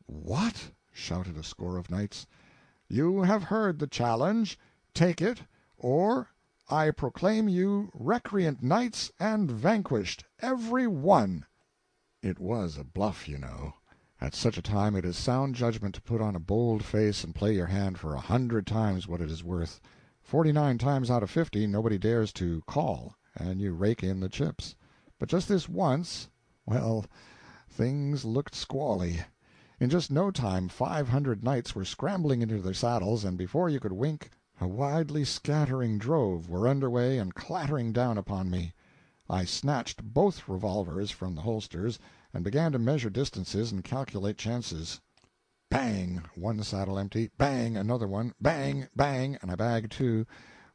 [0.05, 2.27] "What!" shouted a score of knights.
[2.87, 4.59] "You have heard the challenge.
[4.93, 5.41] Take it,
[5.75, 6.27] or
[6.73, 11.45] I proclaim you recreant knights and vanquished, every one."
[12.21, 13.73] It was a bluff, you know.
[14.21, 17.35] At such a time it is sound judgment to put on a bold face and
[17.35, 19.81] play your hand for a hundred times what it is worth.
[20.21, 24.29] Forty nine times out of fifty nobody dares to "call," and you rake in the
[24.29, 24.73] chips.
[25.19, 26.29] But just this once
[26.65, 27.03] well,
[27.67, 29.19] things looked squally.
[29.81, 33.81] In just no time five hundred knights were scrambling into their saddles, and before you
[33.81, 34.29] could wink
[34.63, 38.71] a widely scattering drove were under way and clattering down upon me.
[39.27, 41.97] I snatched both revolvers from the holsters,
[42.31, 45.01] and began to measure distances and calculate chances.
[45.71, 46.21] Bang!
[46.35, 47.75] one saddle empty bang!
[47.75, 48.87] another one bang!
[48.95, 49.35] bang!
[49.41, 50.27] and I bagged two.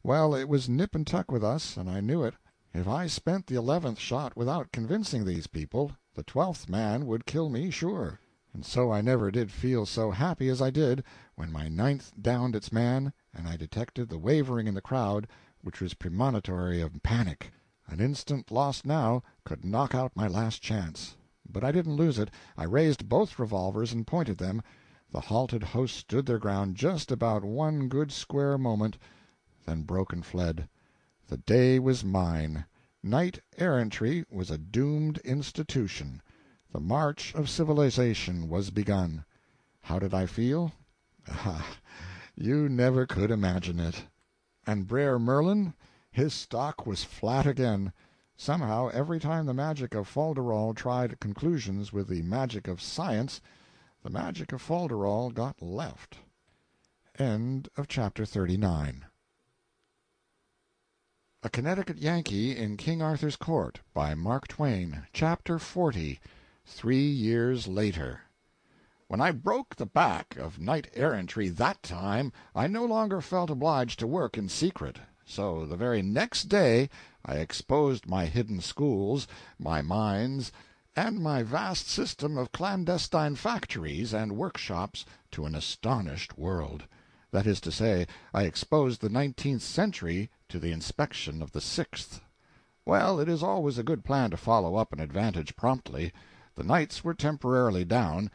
[0.03, 2.33] Well, it was nip and tuck with us, and I knew it.
[2.73, 7.47] If I spent the eleventh shot without convincing these people, the twelfth man would kill
[7.47, 8.19] me sure.
[8.53, 12.55] And so I never did feel so happy as I did when my ninth downed
[12.55, 15.27] its man and I detected the wavering in the crowd
[15.61, 17.51] which was premonitory of panic.
[17.87, 21.15] An instant lost now could knock out my last chance.
[21.49, 22.29] But I didn't lose it.
[22.57, 24.61] I raised both revolvers and pointed them.
[25.11, 28.97] The halted host stood their ground just about one good square moment,
[29.65, 30.67] then broke and fled.
[31.27, 32.65] The day was mine.
[33.03, 36.21] Knight errantry was a doomed institution.
[36.71, 39.23] The march of civilization was begun.
[39.81, 40.73] How did I feel?
[41.29, 41.77] Ah,
[42.37, 44.05] you never could imagine it.
[44.65, 45.73] And Brer Merlin?
[46.11, 47.91] His stock was flat again.
[48.35, 53.41] Somehow, every time the magic of folderol tried conclusions with the magic of science,
[54.03, 56.17] the magic of folderol got left.
[57.17, 59.05] End of chapter 39.
[61.41, 66.19] A Connecticut Yankee in King Arthur's Court by Mark Twain Chapter 40
[66.65, 68.21] Three Years Later
[69.09, 73.99] When I broke the back of knight errantry that time, I no longer felt obliged
[73.99, 76.89] to work in secret; so the very next day
[77.23, 79.25] I exposed my hidden schools,
[79.57, 80.51] my mines,
[80.93, 86.83] and my vast system of clandestine factories and workshops to an astonished world.
[87.31, 92.19] That is to say, I exposed the nineteenth century to the inspection of the sixth.
[92.83, 96.11] Well, it is always a good plan to follow up an advantage promptly.
[96.55, 98.29] The knights were temporarily down,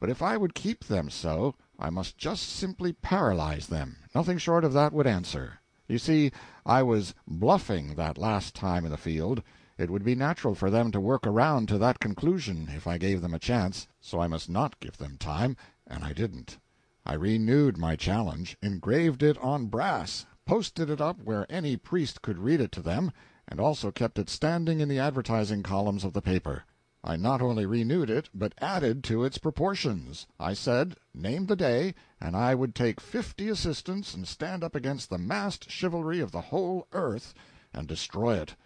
[0.00, 4.64] but if I would keep them so, I must just simply paralyze them nothing short
[4.64, 5.60] of that would answer.
[5.86, 6.32] You see,
[6.64, 9.42] I was "bluffing" that last time in the field.
[9.76, 13.20] It would be natural for them to work around to that conclusion, if I gave
[13.20, 15.54] them a chance, so I must not give them time,
[15.86, 16.56] and I didn't.
[17.04, 22.38] I renewed my challenge, engraved it on brass, posted it up where any priest could
[22.38, 23.12] read it to them,
[23.46, 26.64] and also kept it standing in the advertising columns of the paper.
[27.08, 30.26] I not only renewed it, but added to its proportions.
[30.40, 35.08] I said, named the day, and I would take fifty assistants and stand up against
[35.08, 37.32] the massed chivalry of the whole earth
[37.72, 38.56] and destroy it.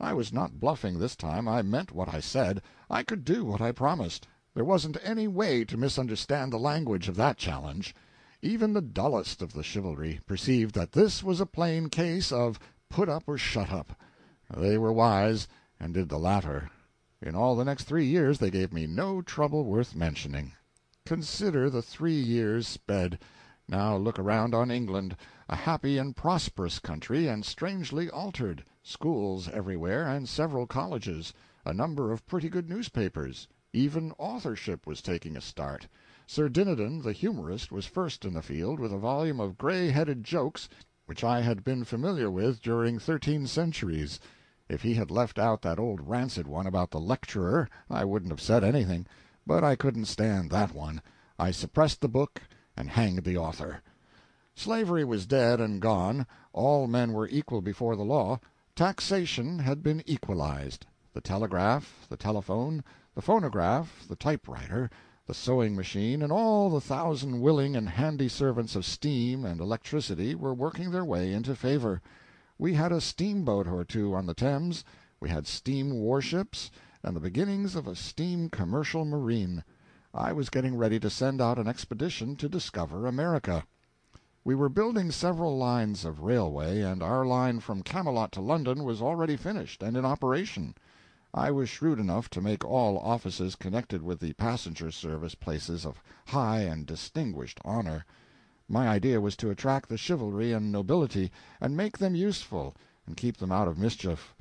[0.00, 3.60] I was not bluffing this time, I meant what I said, I could do what
[3.60, 4.26] I promised.
[4.54, 7.94] There wasn't any way to misunderstand the language of that challenge.
[8.40, 13.10] Even the dullest of the chivalry perceived that this was a plain case of put
[13.10, 13.92] up or shut up.
[14.56, 15.48] They were wise,
[15.78, 16.70] and did the latter.
[17.22, 20.52] In all the next three years they gave me no trouble worth mentioning.
[21.04, 23.18] Consider the three years sped.
[23.68, 25.16] Now look around on England
[25.46, 31.34] a happy and prosperous country, and strangely altered schools everywhere, and several colleges
[31.66, 33.48] a number of pretty good newspapers.
[33.74, 35.88] Even authorship was taking a start.
[36.26, 40.24] Sir Dinadan the humorist was first in the field with a volume of gray headed
[40.24, 40.70] jokes
[41.04, 44.20] which I had been familiar with during thirteen centuries.
[44.72, 48.40] If he had left out that old rancid one about the lecturer, I wouldn't have
[48.40, 49.04] said anything;
[49.44, 51.02] but I couldn't stand that one.
[51.40, 52.42] I suppressed the book
[52.76, 53.82] and hanged the author.
[54.54, 58.38] Slavery was dead and gone, all men were equal before the law,
[58.76, 60.86] taxation had been equalized.
[61.14, 62.84] The telegraph, the telephone
[63.16, 64.88] the phonograph, the typewriter,
[65.26, 70.36] the sewing machine, and all the thousand willing and handy servants of steam and electricity
[70.36, 72.00] were working their way into favor.
[72.60, 74.84] We had a steamboat or two on the Thames,
[75.18, 76.70] we had steam warships,
[77.02, 79.64] and the beginnings of a steam commercial marine.
[80.12, 83.64] I was getting ready to send out an expedition to discover America.
[84.44, 89.00] We were building several lines of railway, and our line from Camelot to London was
[89.00, 90.74] already finished and in operation.
[91.32, 96.02] I was shrewd enough to make all offices connected with the passenger service places of
[96.26, 98.04] high and distinguished honor.
[98.72, 102.72] My idea was to attract the chivalry and nobility, and make them useful,
[103.04, 104.32] and keep them out of mischief.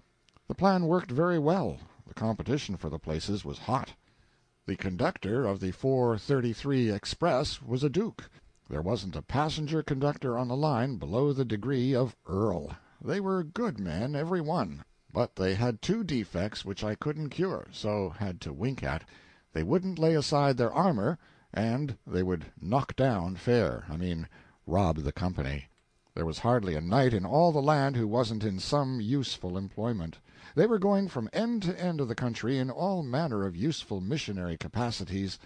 [0.47, 1.77] The plan worked very well;
[2.07, 3.91] the competition for the places was hot.
[4.67, 8.29] The conductor of the 4:33 express was a duke.
[8.69, 12.69] There wasn't a passenger conductor on the line below the degree of earl.
[13.03, 14.83] They were good men, every one.
[15.11, 19.09] But they had two defects which I couldn't cure, so had to wink at:
[19.53, 21.17] they wouldn't lay aside their armor,
[21.53, 24.27] and they would knock down fare I mean
[24.65, 25.69] rob the company.
[26.13, 30.19] There was hardly a knight in all the land who wasn't in some useful employment.
[30.53, 34.01] They were going from end to end of the country in all manner of useful
[34.01, 35.39] missionary capacities.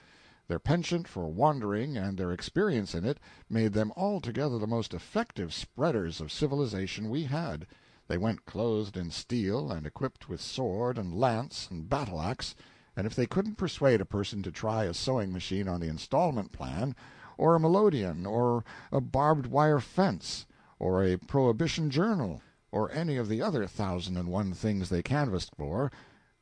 [0.48, 5.54] Their penchant for wandering and their experience in it made them altogether the most effective
[5.54, 7.68] spreaders of civilization we had.
[8.08, 12.56] They went clothed in steel, and equipped with sword and lance and battle axe,
[12.96, 16.52] and if they couldn't persuade a person to try a sewing machine on the installment
[16.52, 16.96] plan,
[17.38, 20.46] or a melodeon, or a barbed wire fence,
[20.80, 22.42] or a prohibition journal,
[22.72, 25.92] or any of the other thousand and one things they canvassed for,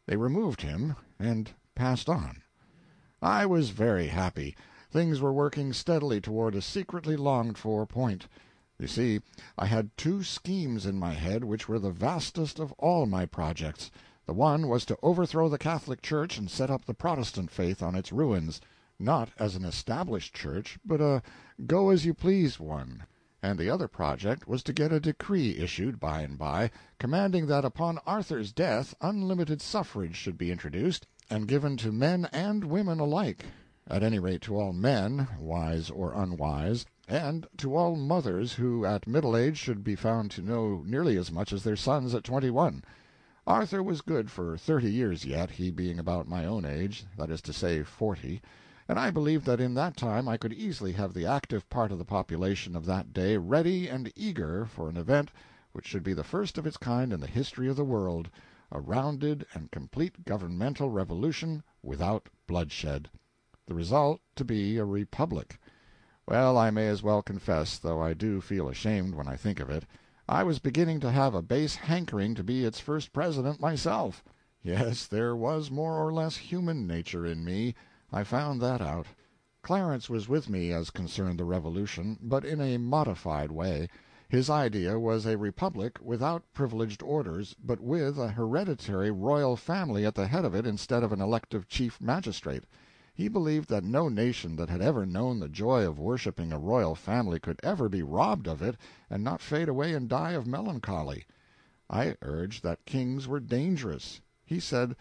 [0.08, 2.41] they removed him and passed on.
[3.22, 4.56] I was very happy.
[4.89, 8.28] Things were working steadily toward a secretly longed for point.
[8.80, 9.22] You see,
[9.58, 13.91] I had two schemes in my head which were the vastest of all my projects.
[14.26, 17.95] The one was to overthrow the Catholic Church and set up the Protestant faith on
[17.95, 18.61] its ruins
[18.99, 21.24] not as an established church, but a
[21.65, 23.05] go as you please one
[23.43, 26.69] and the other project was to get a decree issued by and by
[26.99, 32.63] commanding that upon Arthur's death unlimited suffrage should be introduced and given to men and
[32.63, 33.45] women alike
[33.88, 39.07] at any rate to all men, wise or unwise, and to all mothers who at
[39.07, 42.51] middle age should be found to know nearly as much as their sons at twenty
[42.51, 42.84] one.
[43.48, 47.42] Arthur was good for thirty years yet, he being about my own age that is
[47.42, 48.39] to say, forty
[48.88, 51.98] and I believed that in that time I could easily have the active part of
[51.98, 55.32] the population of that day ready and eager for an event
[55.72, 58.30] which should be the first of its kind in the history of the world
[58.72, 63.10] a rounded and complete governmental revolution without bloodshed.
[63.66, 65.60] The result to be a republic.
[66.28, 69.72] Well, I may as well confess, though I do feel ashamed when I think of
[69.72, 69.86] it,
[70.30, 74.24] I was beginning to have a base hankering to be its first president myself.
[74.61, 77.74] Yes, there was more or less human nature in me.
[78.11, 79.07] I found that out.
[79.63, 83.89] Clarence was with me as concerned the Revolution, but in a modified way.
[84.30, 90.15] His idea was a republic without privileged orders, but with a hereditary royal family at
[90.15, 92.63] the head of it instead of an elective chief magistrate.
[93.22, 96.95] He believed that no nation that had ever known the joy of worshiping a royal
[96.95, 98.78] family could ever be robbed of it
[99.11, 101.28] and not fade away and die of melancholy.
[101.88, 104.22] I urged that kings were dangerous.
[104.43, 104.95] He said,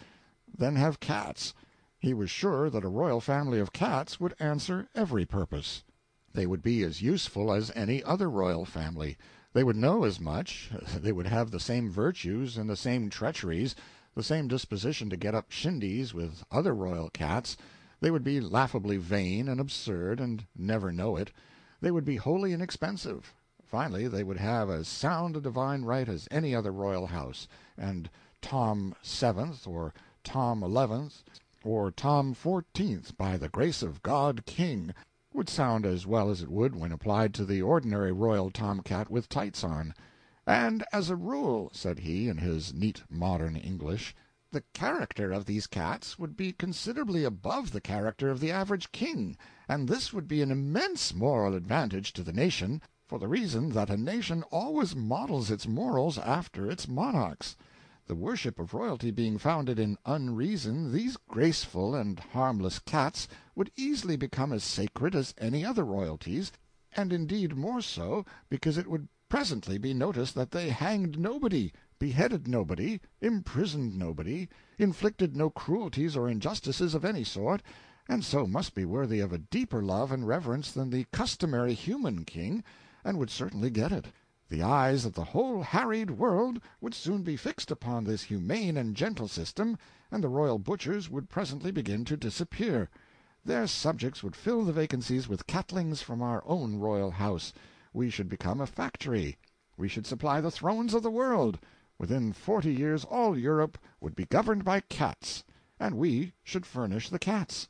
[0.54, 1.54] then have cats.
[1.98, 5.82] He was sure that a royal family of cats would answer every purpose.
[6.34, 9.16] They would be as useful as any other royal family;
[9.54, 13.74] they would know as much, they would have the same virtues and the same treacheries,
[14.14, 17.56] the same disposition to get up shindies with other royal cats;
[18.00, 21.30] they would be laughably vain and absurd, and never know it;
[21.82, 26.26] they would be wholly inexpensive; finally, they would have as sound a divine right as
[26.30, 27.46] any other royal house,
[27.76, 28.08] and
[28.40, 29.92] Tom Seventh or
[30.24, 31.22] Tom Eleventh
[31.62, 34.94] or Tom Fourteenth by the grace of God King
[35.34, 39.28] would sound as well as it would when applied to the ordinary royal tomcat with
[39.28, 39.92] tights on.
[40.46, 44.16] "And as a rule," said he, in his neat modern English,
[44.52, 49.36] "the character of these cats would be considerably above the character of the average king,
[49.68, 53.88] and this would be an immense moral advantage to the nation, for the reason that
[53.88, 57.54] a nation always models its morals after its monarchs.
[58.08, 64.16] The worship of royalty being founded in unreason, these graceful and harmless cats would easily
[64.16, 66.50] become as sacred as any other royalties,
[66.96, 71.70] and indeed more so, because it would presently be noticed that they hanged nobody,
[72.00, 74.48] beheaded nobody, imprisoned nobody,
[74.78, 77.62] inflicted no cruelties or injustices of any sort,
[78.08, 82.24] and so must be worthy of a deeper love and reverence than the customary human
[82.24, 82.64] king,
[83.04, 84.06] and would certainly get it.
[84.48, 88.96] The eyes of the whole harried world would soon be fixed upon this humane and
[88.96, 89.76] gentle system,
[90.10, 92.88] and the royal butchers would presently begin to disappear.
[93.44, 97.52] Their subjects would fill the vacancies with catlings from our own royal house;
[97.92, 99.36] we should become a factory;
[99.76, 101.58] we should supply the thrones of the world;
[102.00, 105.44] within forty years all Europe would be governed by cats,
[105.78, 107.68] and we should furnish the cats.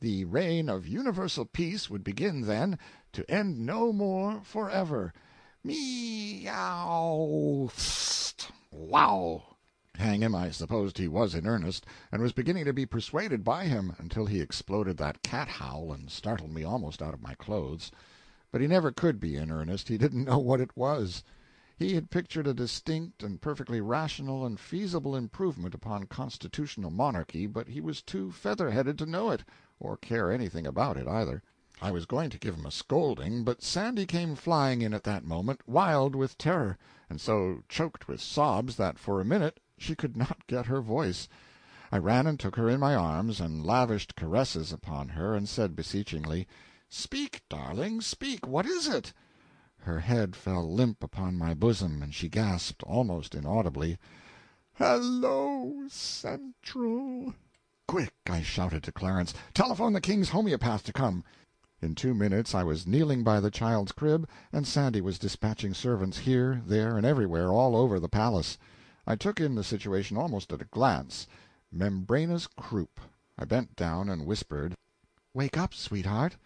[0.00, 2.78] The reign of universal peace would begin then,
[3.14, 5.14] to end no more forever.
[5.64, 9.56] Me ow st wow!"
[9.94, 13.64] Hang him, I supposed he was in earnest, and was beginning to be persuaded by
[13.64, 17.90] him, until he exploded that cat howl and startled me almost out of my clothes.
[18.52, 21.24] But he never could be in earnest, he didn't know what it was.
[21.76, 27.66] He had pictured a distinct and perfectly rational and feasible improvement upon constitutional monarchy, but
[27.66, 29.42] he was too feather headed to know it,
[29.80, 31.42] or care anything about it, either.
[31.82, 35.24] I was going to give him a scolding, but Sandy came flying in at that
[35.24, 36.78] moment, wild with terror,
[37.10, 41.26] and so choked with sobs that for a minute she could not get her voice.
[41.90, 45.74] I ran and took her in my arms, and lavished caresses upon her, and said
[45.74, 46.46] beseechingly,
[46.88, 48.46] "Speak, darling, speak!
[48.46, 49.12] What is it?"
[49.86, 53.98] Her head fell limp upon my bosom, and she gasped, almost inaudibly.
[54.72, 57.34] Hello, Central!
[57.86, 59.34] "Quick!" I shouted to Clarence.
[59.52, 61.22] "Telephone the King's homeopath to come."
[61.82, 66.16] In two minutes I was kneeling by the child's crib, and Sandy was dispatching servants
[66.16, 68.56] here, there, and everywhere all over the palace.
[69.06, 71.26] I took in the situation almost at a glance.
[71.70, 73.00] Membranous croup.
[73.36, 74.76] I bent down and whispered:
[75.34, 76.38] "Wake up, sweetheart.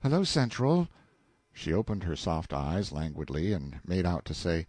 [0.00, 0.86] Hello, Central."
[1.56, 4.66] She opened her soft eyes languidly, and made out to say,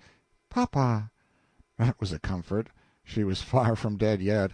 [0.52, 1.10] "Papa."
[1.80, 2.68] That was a comfort.
[3.04, 4.52] She was far from dead yet.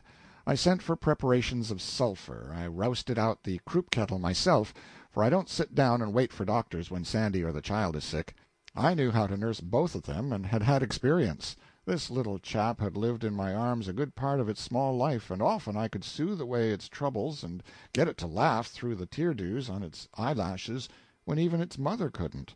[0.47, 2.53] I sent for preparations of sulphur.
[2.55, 4.73] I rousted out the croup kettle myself,
[5.09, 8.05] for I don't sit down and wait for doctors when Sandy or the child is
[8.05, 8.33] sick.
[8.77, 11.57] I knew how to nurse both of them, and had had experience.
[11.83, 15.31] This little chap had lived in my arms a good part of its small life,
[15.31, 17.61] and often I could soothe away its troubles and
[17.91, 20.87] get it to laugh through the tear dews on its eyelashes
[21.25, 22.55] when even its mother couldn't.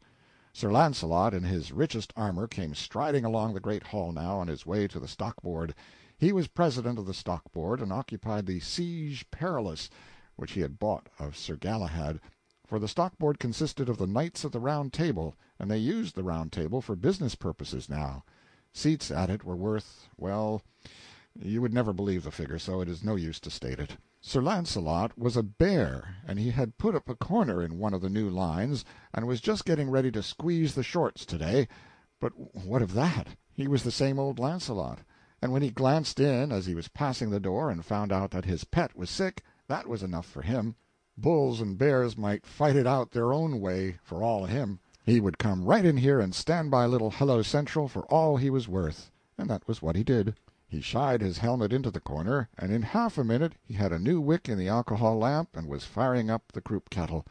[0.54, 4.66] Sir Launcelot, in his richest armor, came striding along the great hall now, on his
[4.66, 5.76] way to the stock board.
[6.18, 9.90] He was president of the stock board, and occupied the Siege Perilous,
[10.36, 12.22] which he had bought of Sir Galahad,
[12.66, 16.16] for the stock board consisted of the Knights of the Round Table, and they used
[16.16, 18.24] the Round Table for business purposes now.
[18.74, 20.62] Seats at it were worth well,
[21.38, 23.98] you would never believe the figure, so it is no use to state it.
[24.28, 28.02] Sir Launcelot was a bear, and he had put up a corner in one of
[28.02, 31.68] the new lines, and was just getting ready to squeeze the shorts to day;
[32.20, 32.34] but
[32.66, 33.28] what of that?
[33.54, 35.02] He was the same old Launcelot
[35.46, 38.46] and when he glanced in as he was passing the door and found out that
[38.46, 40.76] his pet was sick, that was enough for him.
[41.16, 44.80] Bulls and bears might fight it out their own way, for all of him.
[45.06, 48.50] He would come right in here and stand by little Hello Central for all he
[48.50, 49.12] was worth.
[49.38, 50.34] And that was what he did.
[50.68, 54.00] He shied his helmet into the corner, and in half a minute he had a
[54.00, 57.24] new wick in the alcohol lamp and was firing up the croup kettle.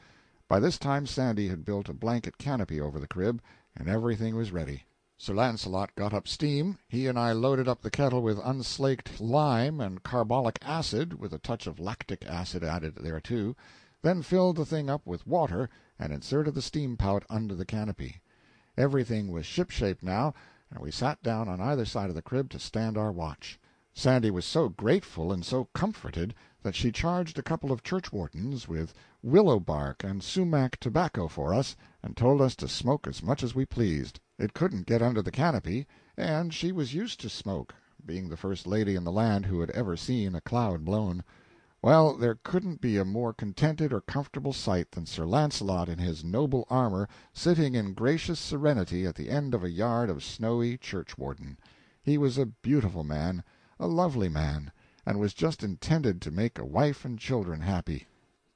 [0.46, 3.42] By this time Sandy had built a blanket canopy over the crib,
[3.76, 4.84] and everything was ready.
[5.18, 9.80] Sir Launcelot got up steam, he and I loaded up the kettle with unslaked lime
[9.80, 13.56] and carbolic acid, with a touch of lactic acid added thereto,
[14.02, 15.68] then filled the thing up with water
[15.98, 18.22] and inserted the steam pout under the canopy.
[18.76, 20.34] Everything was shipshape now,
[20.70, 23.58] and we sat down on either side of the crib to stand our watch.
[23.92, 28.92] Sandy was so grateful and so comforted that she charged a couple of churchwardens with
[29.22, 33.54] willow bark and sumac tobacco for us, and told us to smoke as much as
[33.54, 34.18] we pleased.
[34.38, 35.86] It couldn't get under the canopy,
[36.16, 39.70] and she was used to smoke, being the first lady in the land who had
[39.70, 41.22] ever seen a cloud blown.
[41.84, 46.24] Well, there couldn't be a more contented or comfortable sight than Sir Launcelot in his
[46.24, 51.58] noble armor sitting in gracious serenity at the end of a yard of snowy churchwarden.
[52.02, 53.44] He was a beautiful man,
[53.78, 54.72] a lovely man,
[55.04, 58.06] and was just intended to make a wife and children happy.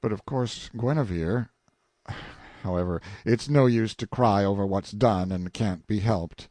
[0.01, 1.49] But of course Guenever
[2.63, 6.49] However, it's no use to cry over what's done and can't be helped.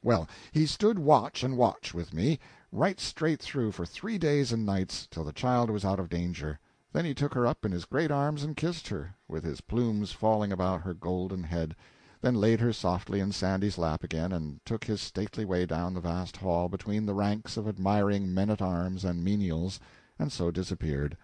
[0.00, 2.38] Well, he stood watch and watch with me,
[2.72, 6.58] right straight through for three days and nights, till the child was out of danger.
[6.92, 10.12] Then he took her up in his great arms and kissed her, with his plumes
[10.12, 11.74] falling about her golden head,
[12.20, 16.00] then laid her softly in Sandy's lap again and took his stately way down the
[16.00, 19.80] vast hall between the ranks of admiring men at arms and menials,
[20.18, 21.16] and so disappeared.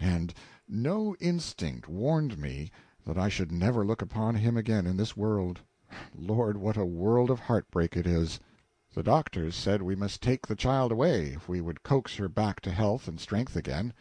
[0.00, 0.34] And
[0.68, 2.70] no instinct warned me
[3.06, 5.60] that I should never look upon him again in this world.
[6.14, 8.40] Lord, what a world of heartbreak it is!
[8.96, 12.62] The doctors said we must take the child away if we would coax her back
[12.62, 13.92] to health and strength again,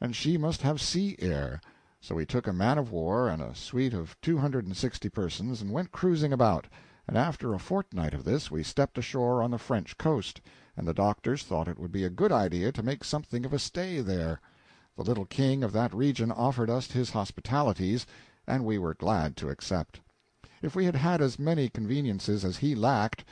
[0.00, 1.60] and she must have sea air;
[2.00, 5.08] so we took a man of war and a suite of two hundred and sixty
[5.08, 6.68] persons and went cruising about,
[7.08, 10.40] and after a fortnight of this we stepped ashore on the French coast,
[10.76, 13.58] and the doctors thought it would be a good idea to make something of a
[13.58, 14.40] stay there.
[14.96, 18.06] The little king of that region offered us his hospitalities
[18.46, 19.98] and we were glad to accept.
[20.62, 23.24] If we had had as many conveniences as he lacked,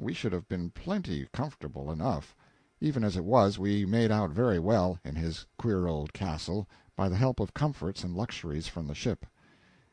[0.00, 2.36] we should have been plenty comfortable enough.
[2.80, 7.08] Even as it was, we made out very well, in his queer old castle, by
[7.08, 9.26] the help of comforts and luxuries from the ship.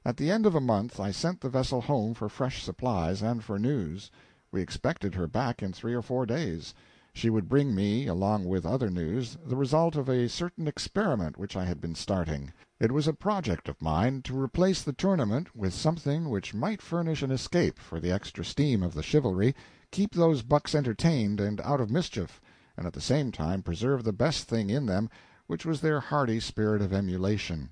[0.06, 3.43] At the end of a month I sent the vessel home for fresh supplies and
[3.43, 4.12] for news.
[4.51, 6.76] We expected her back in three or four days.
[7.12, 11.56] She would bring me, along with other news, the result of a certain experiment which
[11.56, 12.53] I had been starting.
[12.80, 17.24] It was a project of mine to replace the tournament with something which might furnish
[17.24, 19.56] an escape for the extra steam of the chivalry,
[19.96, 22.41] keep those bucks entertained and out of mischief,
[22.76, 25.10] and at the same time preserve the best thing in them,
[25.48, 27.70] which was their hardy spirit of emulation.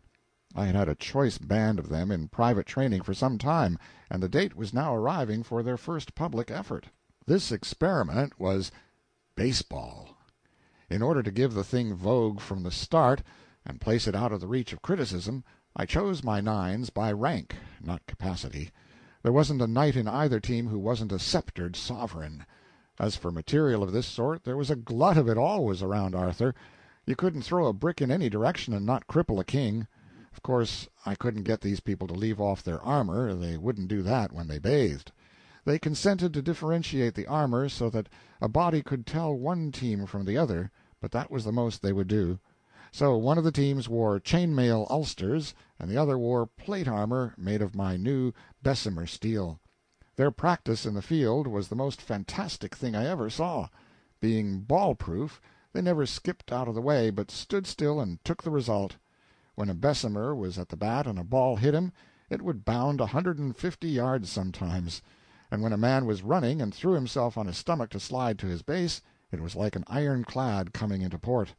[0.55, 3.77] I had had a choice band of them in private training for some time,
[4.09, 6.85] and the date was now arriving for their first public effort.
[7.25, 8.71] This experiment was
[9.35, 10.15] baseball.
[10.89, 13.21] In order to give the thing vogue from the start,
[13.65, 15.43] and place it out of the reach of criticism,
[15.75, 18.71] I chose my nines by rank, not capacity.
[19.23, 22.45] There wasn't a knight in either team who wasn't a sceptered sovereign.
[22.99, 26.53] As for material of this sort, there was a glut of it always around Arthur.
[27.05, 29.87] You couldn't throw a brick in any direction and not cripple a king.
[30.33, 34.01] Of course I couldn't get these people to leave off their armor they wouldn't do
[34.01, 35.13] that when they bathed.
[35.63, 38.09] They consented to differentiate the armor so that
[38.41, 40.69] a body could tell one team from the other,
[40.99, 42.39] but that was the most they would do.
[42.95, 47.33] So one of the teams wore chain mail ulsters, and the other wore plate armor
[47.39, 49.59] made of my new Bessemer steel.
[50.15, 53.67] Their practice in the field was the most fantastic thing I ever saw.
[54.19, 55.41] Being ball proof,
[55.71, 58.95] they never skipped out of the way, but stood still and took the result.
[59.55, 61.93] When a Bessemer was at the bat and a ball hit him,
[62.29, 65.01] it would bound a hundred and fifty yards sometimes;
[65.49, 68.45] and when a man was running and threw himself on his stomach to slide to
[68.45, 71.55] his base, it was like an ironclad coming into port.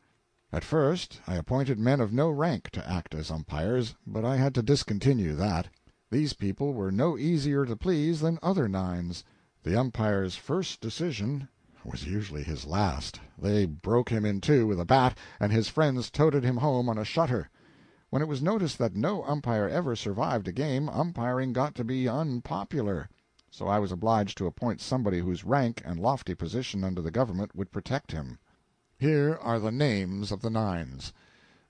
[0.55, 4.55] At first I appointed men of no rank to act as umpires, but I had
[4.55, 5.67] to discontinue that.
[6.13, 9.25] These people were no easier to please than other nines.
[9.65, 11.49] The umpire's first decision
[11.85, 13.19] was usually his last.
[13.37, 16.99] They broke him in two with a bat, and his friends toted him home on
[16.99, 17.51] a shutter.
[18.11, 22.09] When it was noticed that no umpire ever survived a game, umpiring got to be
[22.09, 23.09] unpopular.
[23.51, 27.57] So I was obliged to appoint somebody whose rank and lofty position under the government
[27.57, 28.39] would protect him.
[28.97, 31.13] Here are the names of the nines: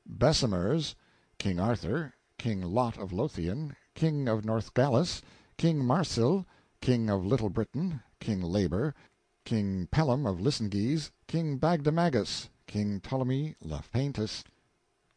[0.06, 0.94] Bessemers
[1.38, 5.22] King Arthur, King Lot of Lothian, King of Northgalis,
[5.56, 6.44] King Marsil,
[6.82, 8.94] King of Little Britain, King Labor,
[9.46, 14.44] King Pellam of Listengese, King Bagdemagus, King Ptolemy le Paintis.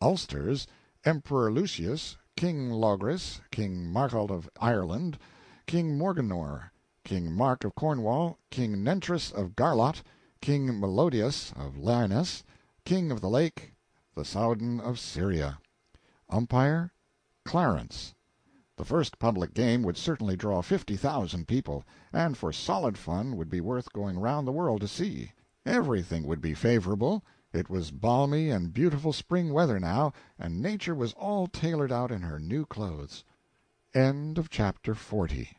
[0.02, 0.66] Ulsters
[1.04, 5.18] Emperor Lucius, King Logris, King Marhalt of Ireland,
[5.66, 6.72] King Morganore,
[7.04, 10.04] King Mark of Cornwall, King Nentres of Garlot.
[10.42, 12.44] King Meliodas of Liones,
[12.86, 13.74] King of the Lake,
[14.16, 15.60] the Sowdan of Syria.
[16.30, 16.94] Umpire,
[17.44, 18.14] Clarence.
[18.78, 21.84] The first public game would certainly draw fifty thousand people,
[22.14, 25.32] and for solid fun would be worth going round the world to see.
[25.66, 27.24] Everything would be favorable.
[27.52, 32.22] It was balmy and beautiful spring weather now, and nature was all tailored out in
[32.22, 33.24] her new clothes.
[33.94, 35.57] CHAPTER 41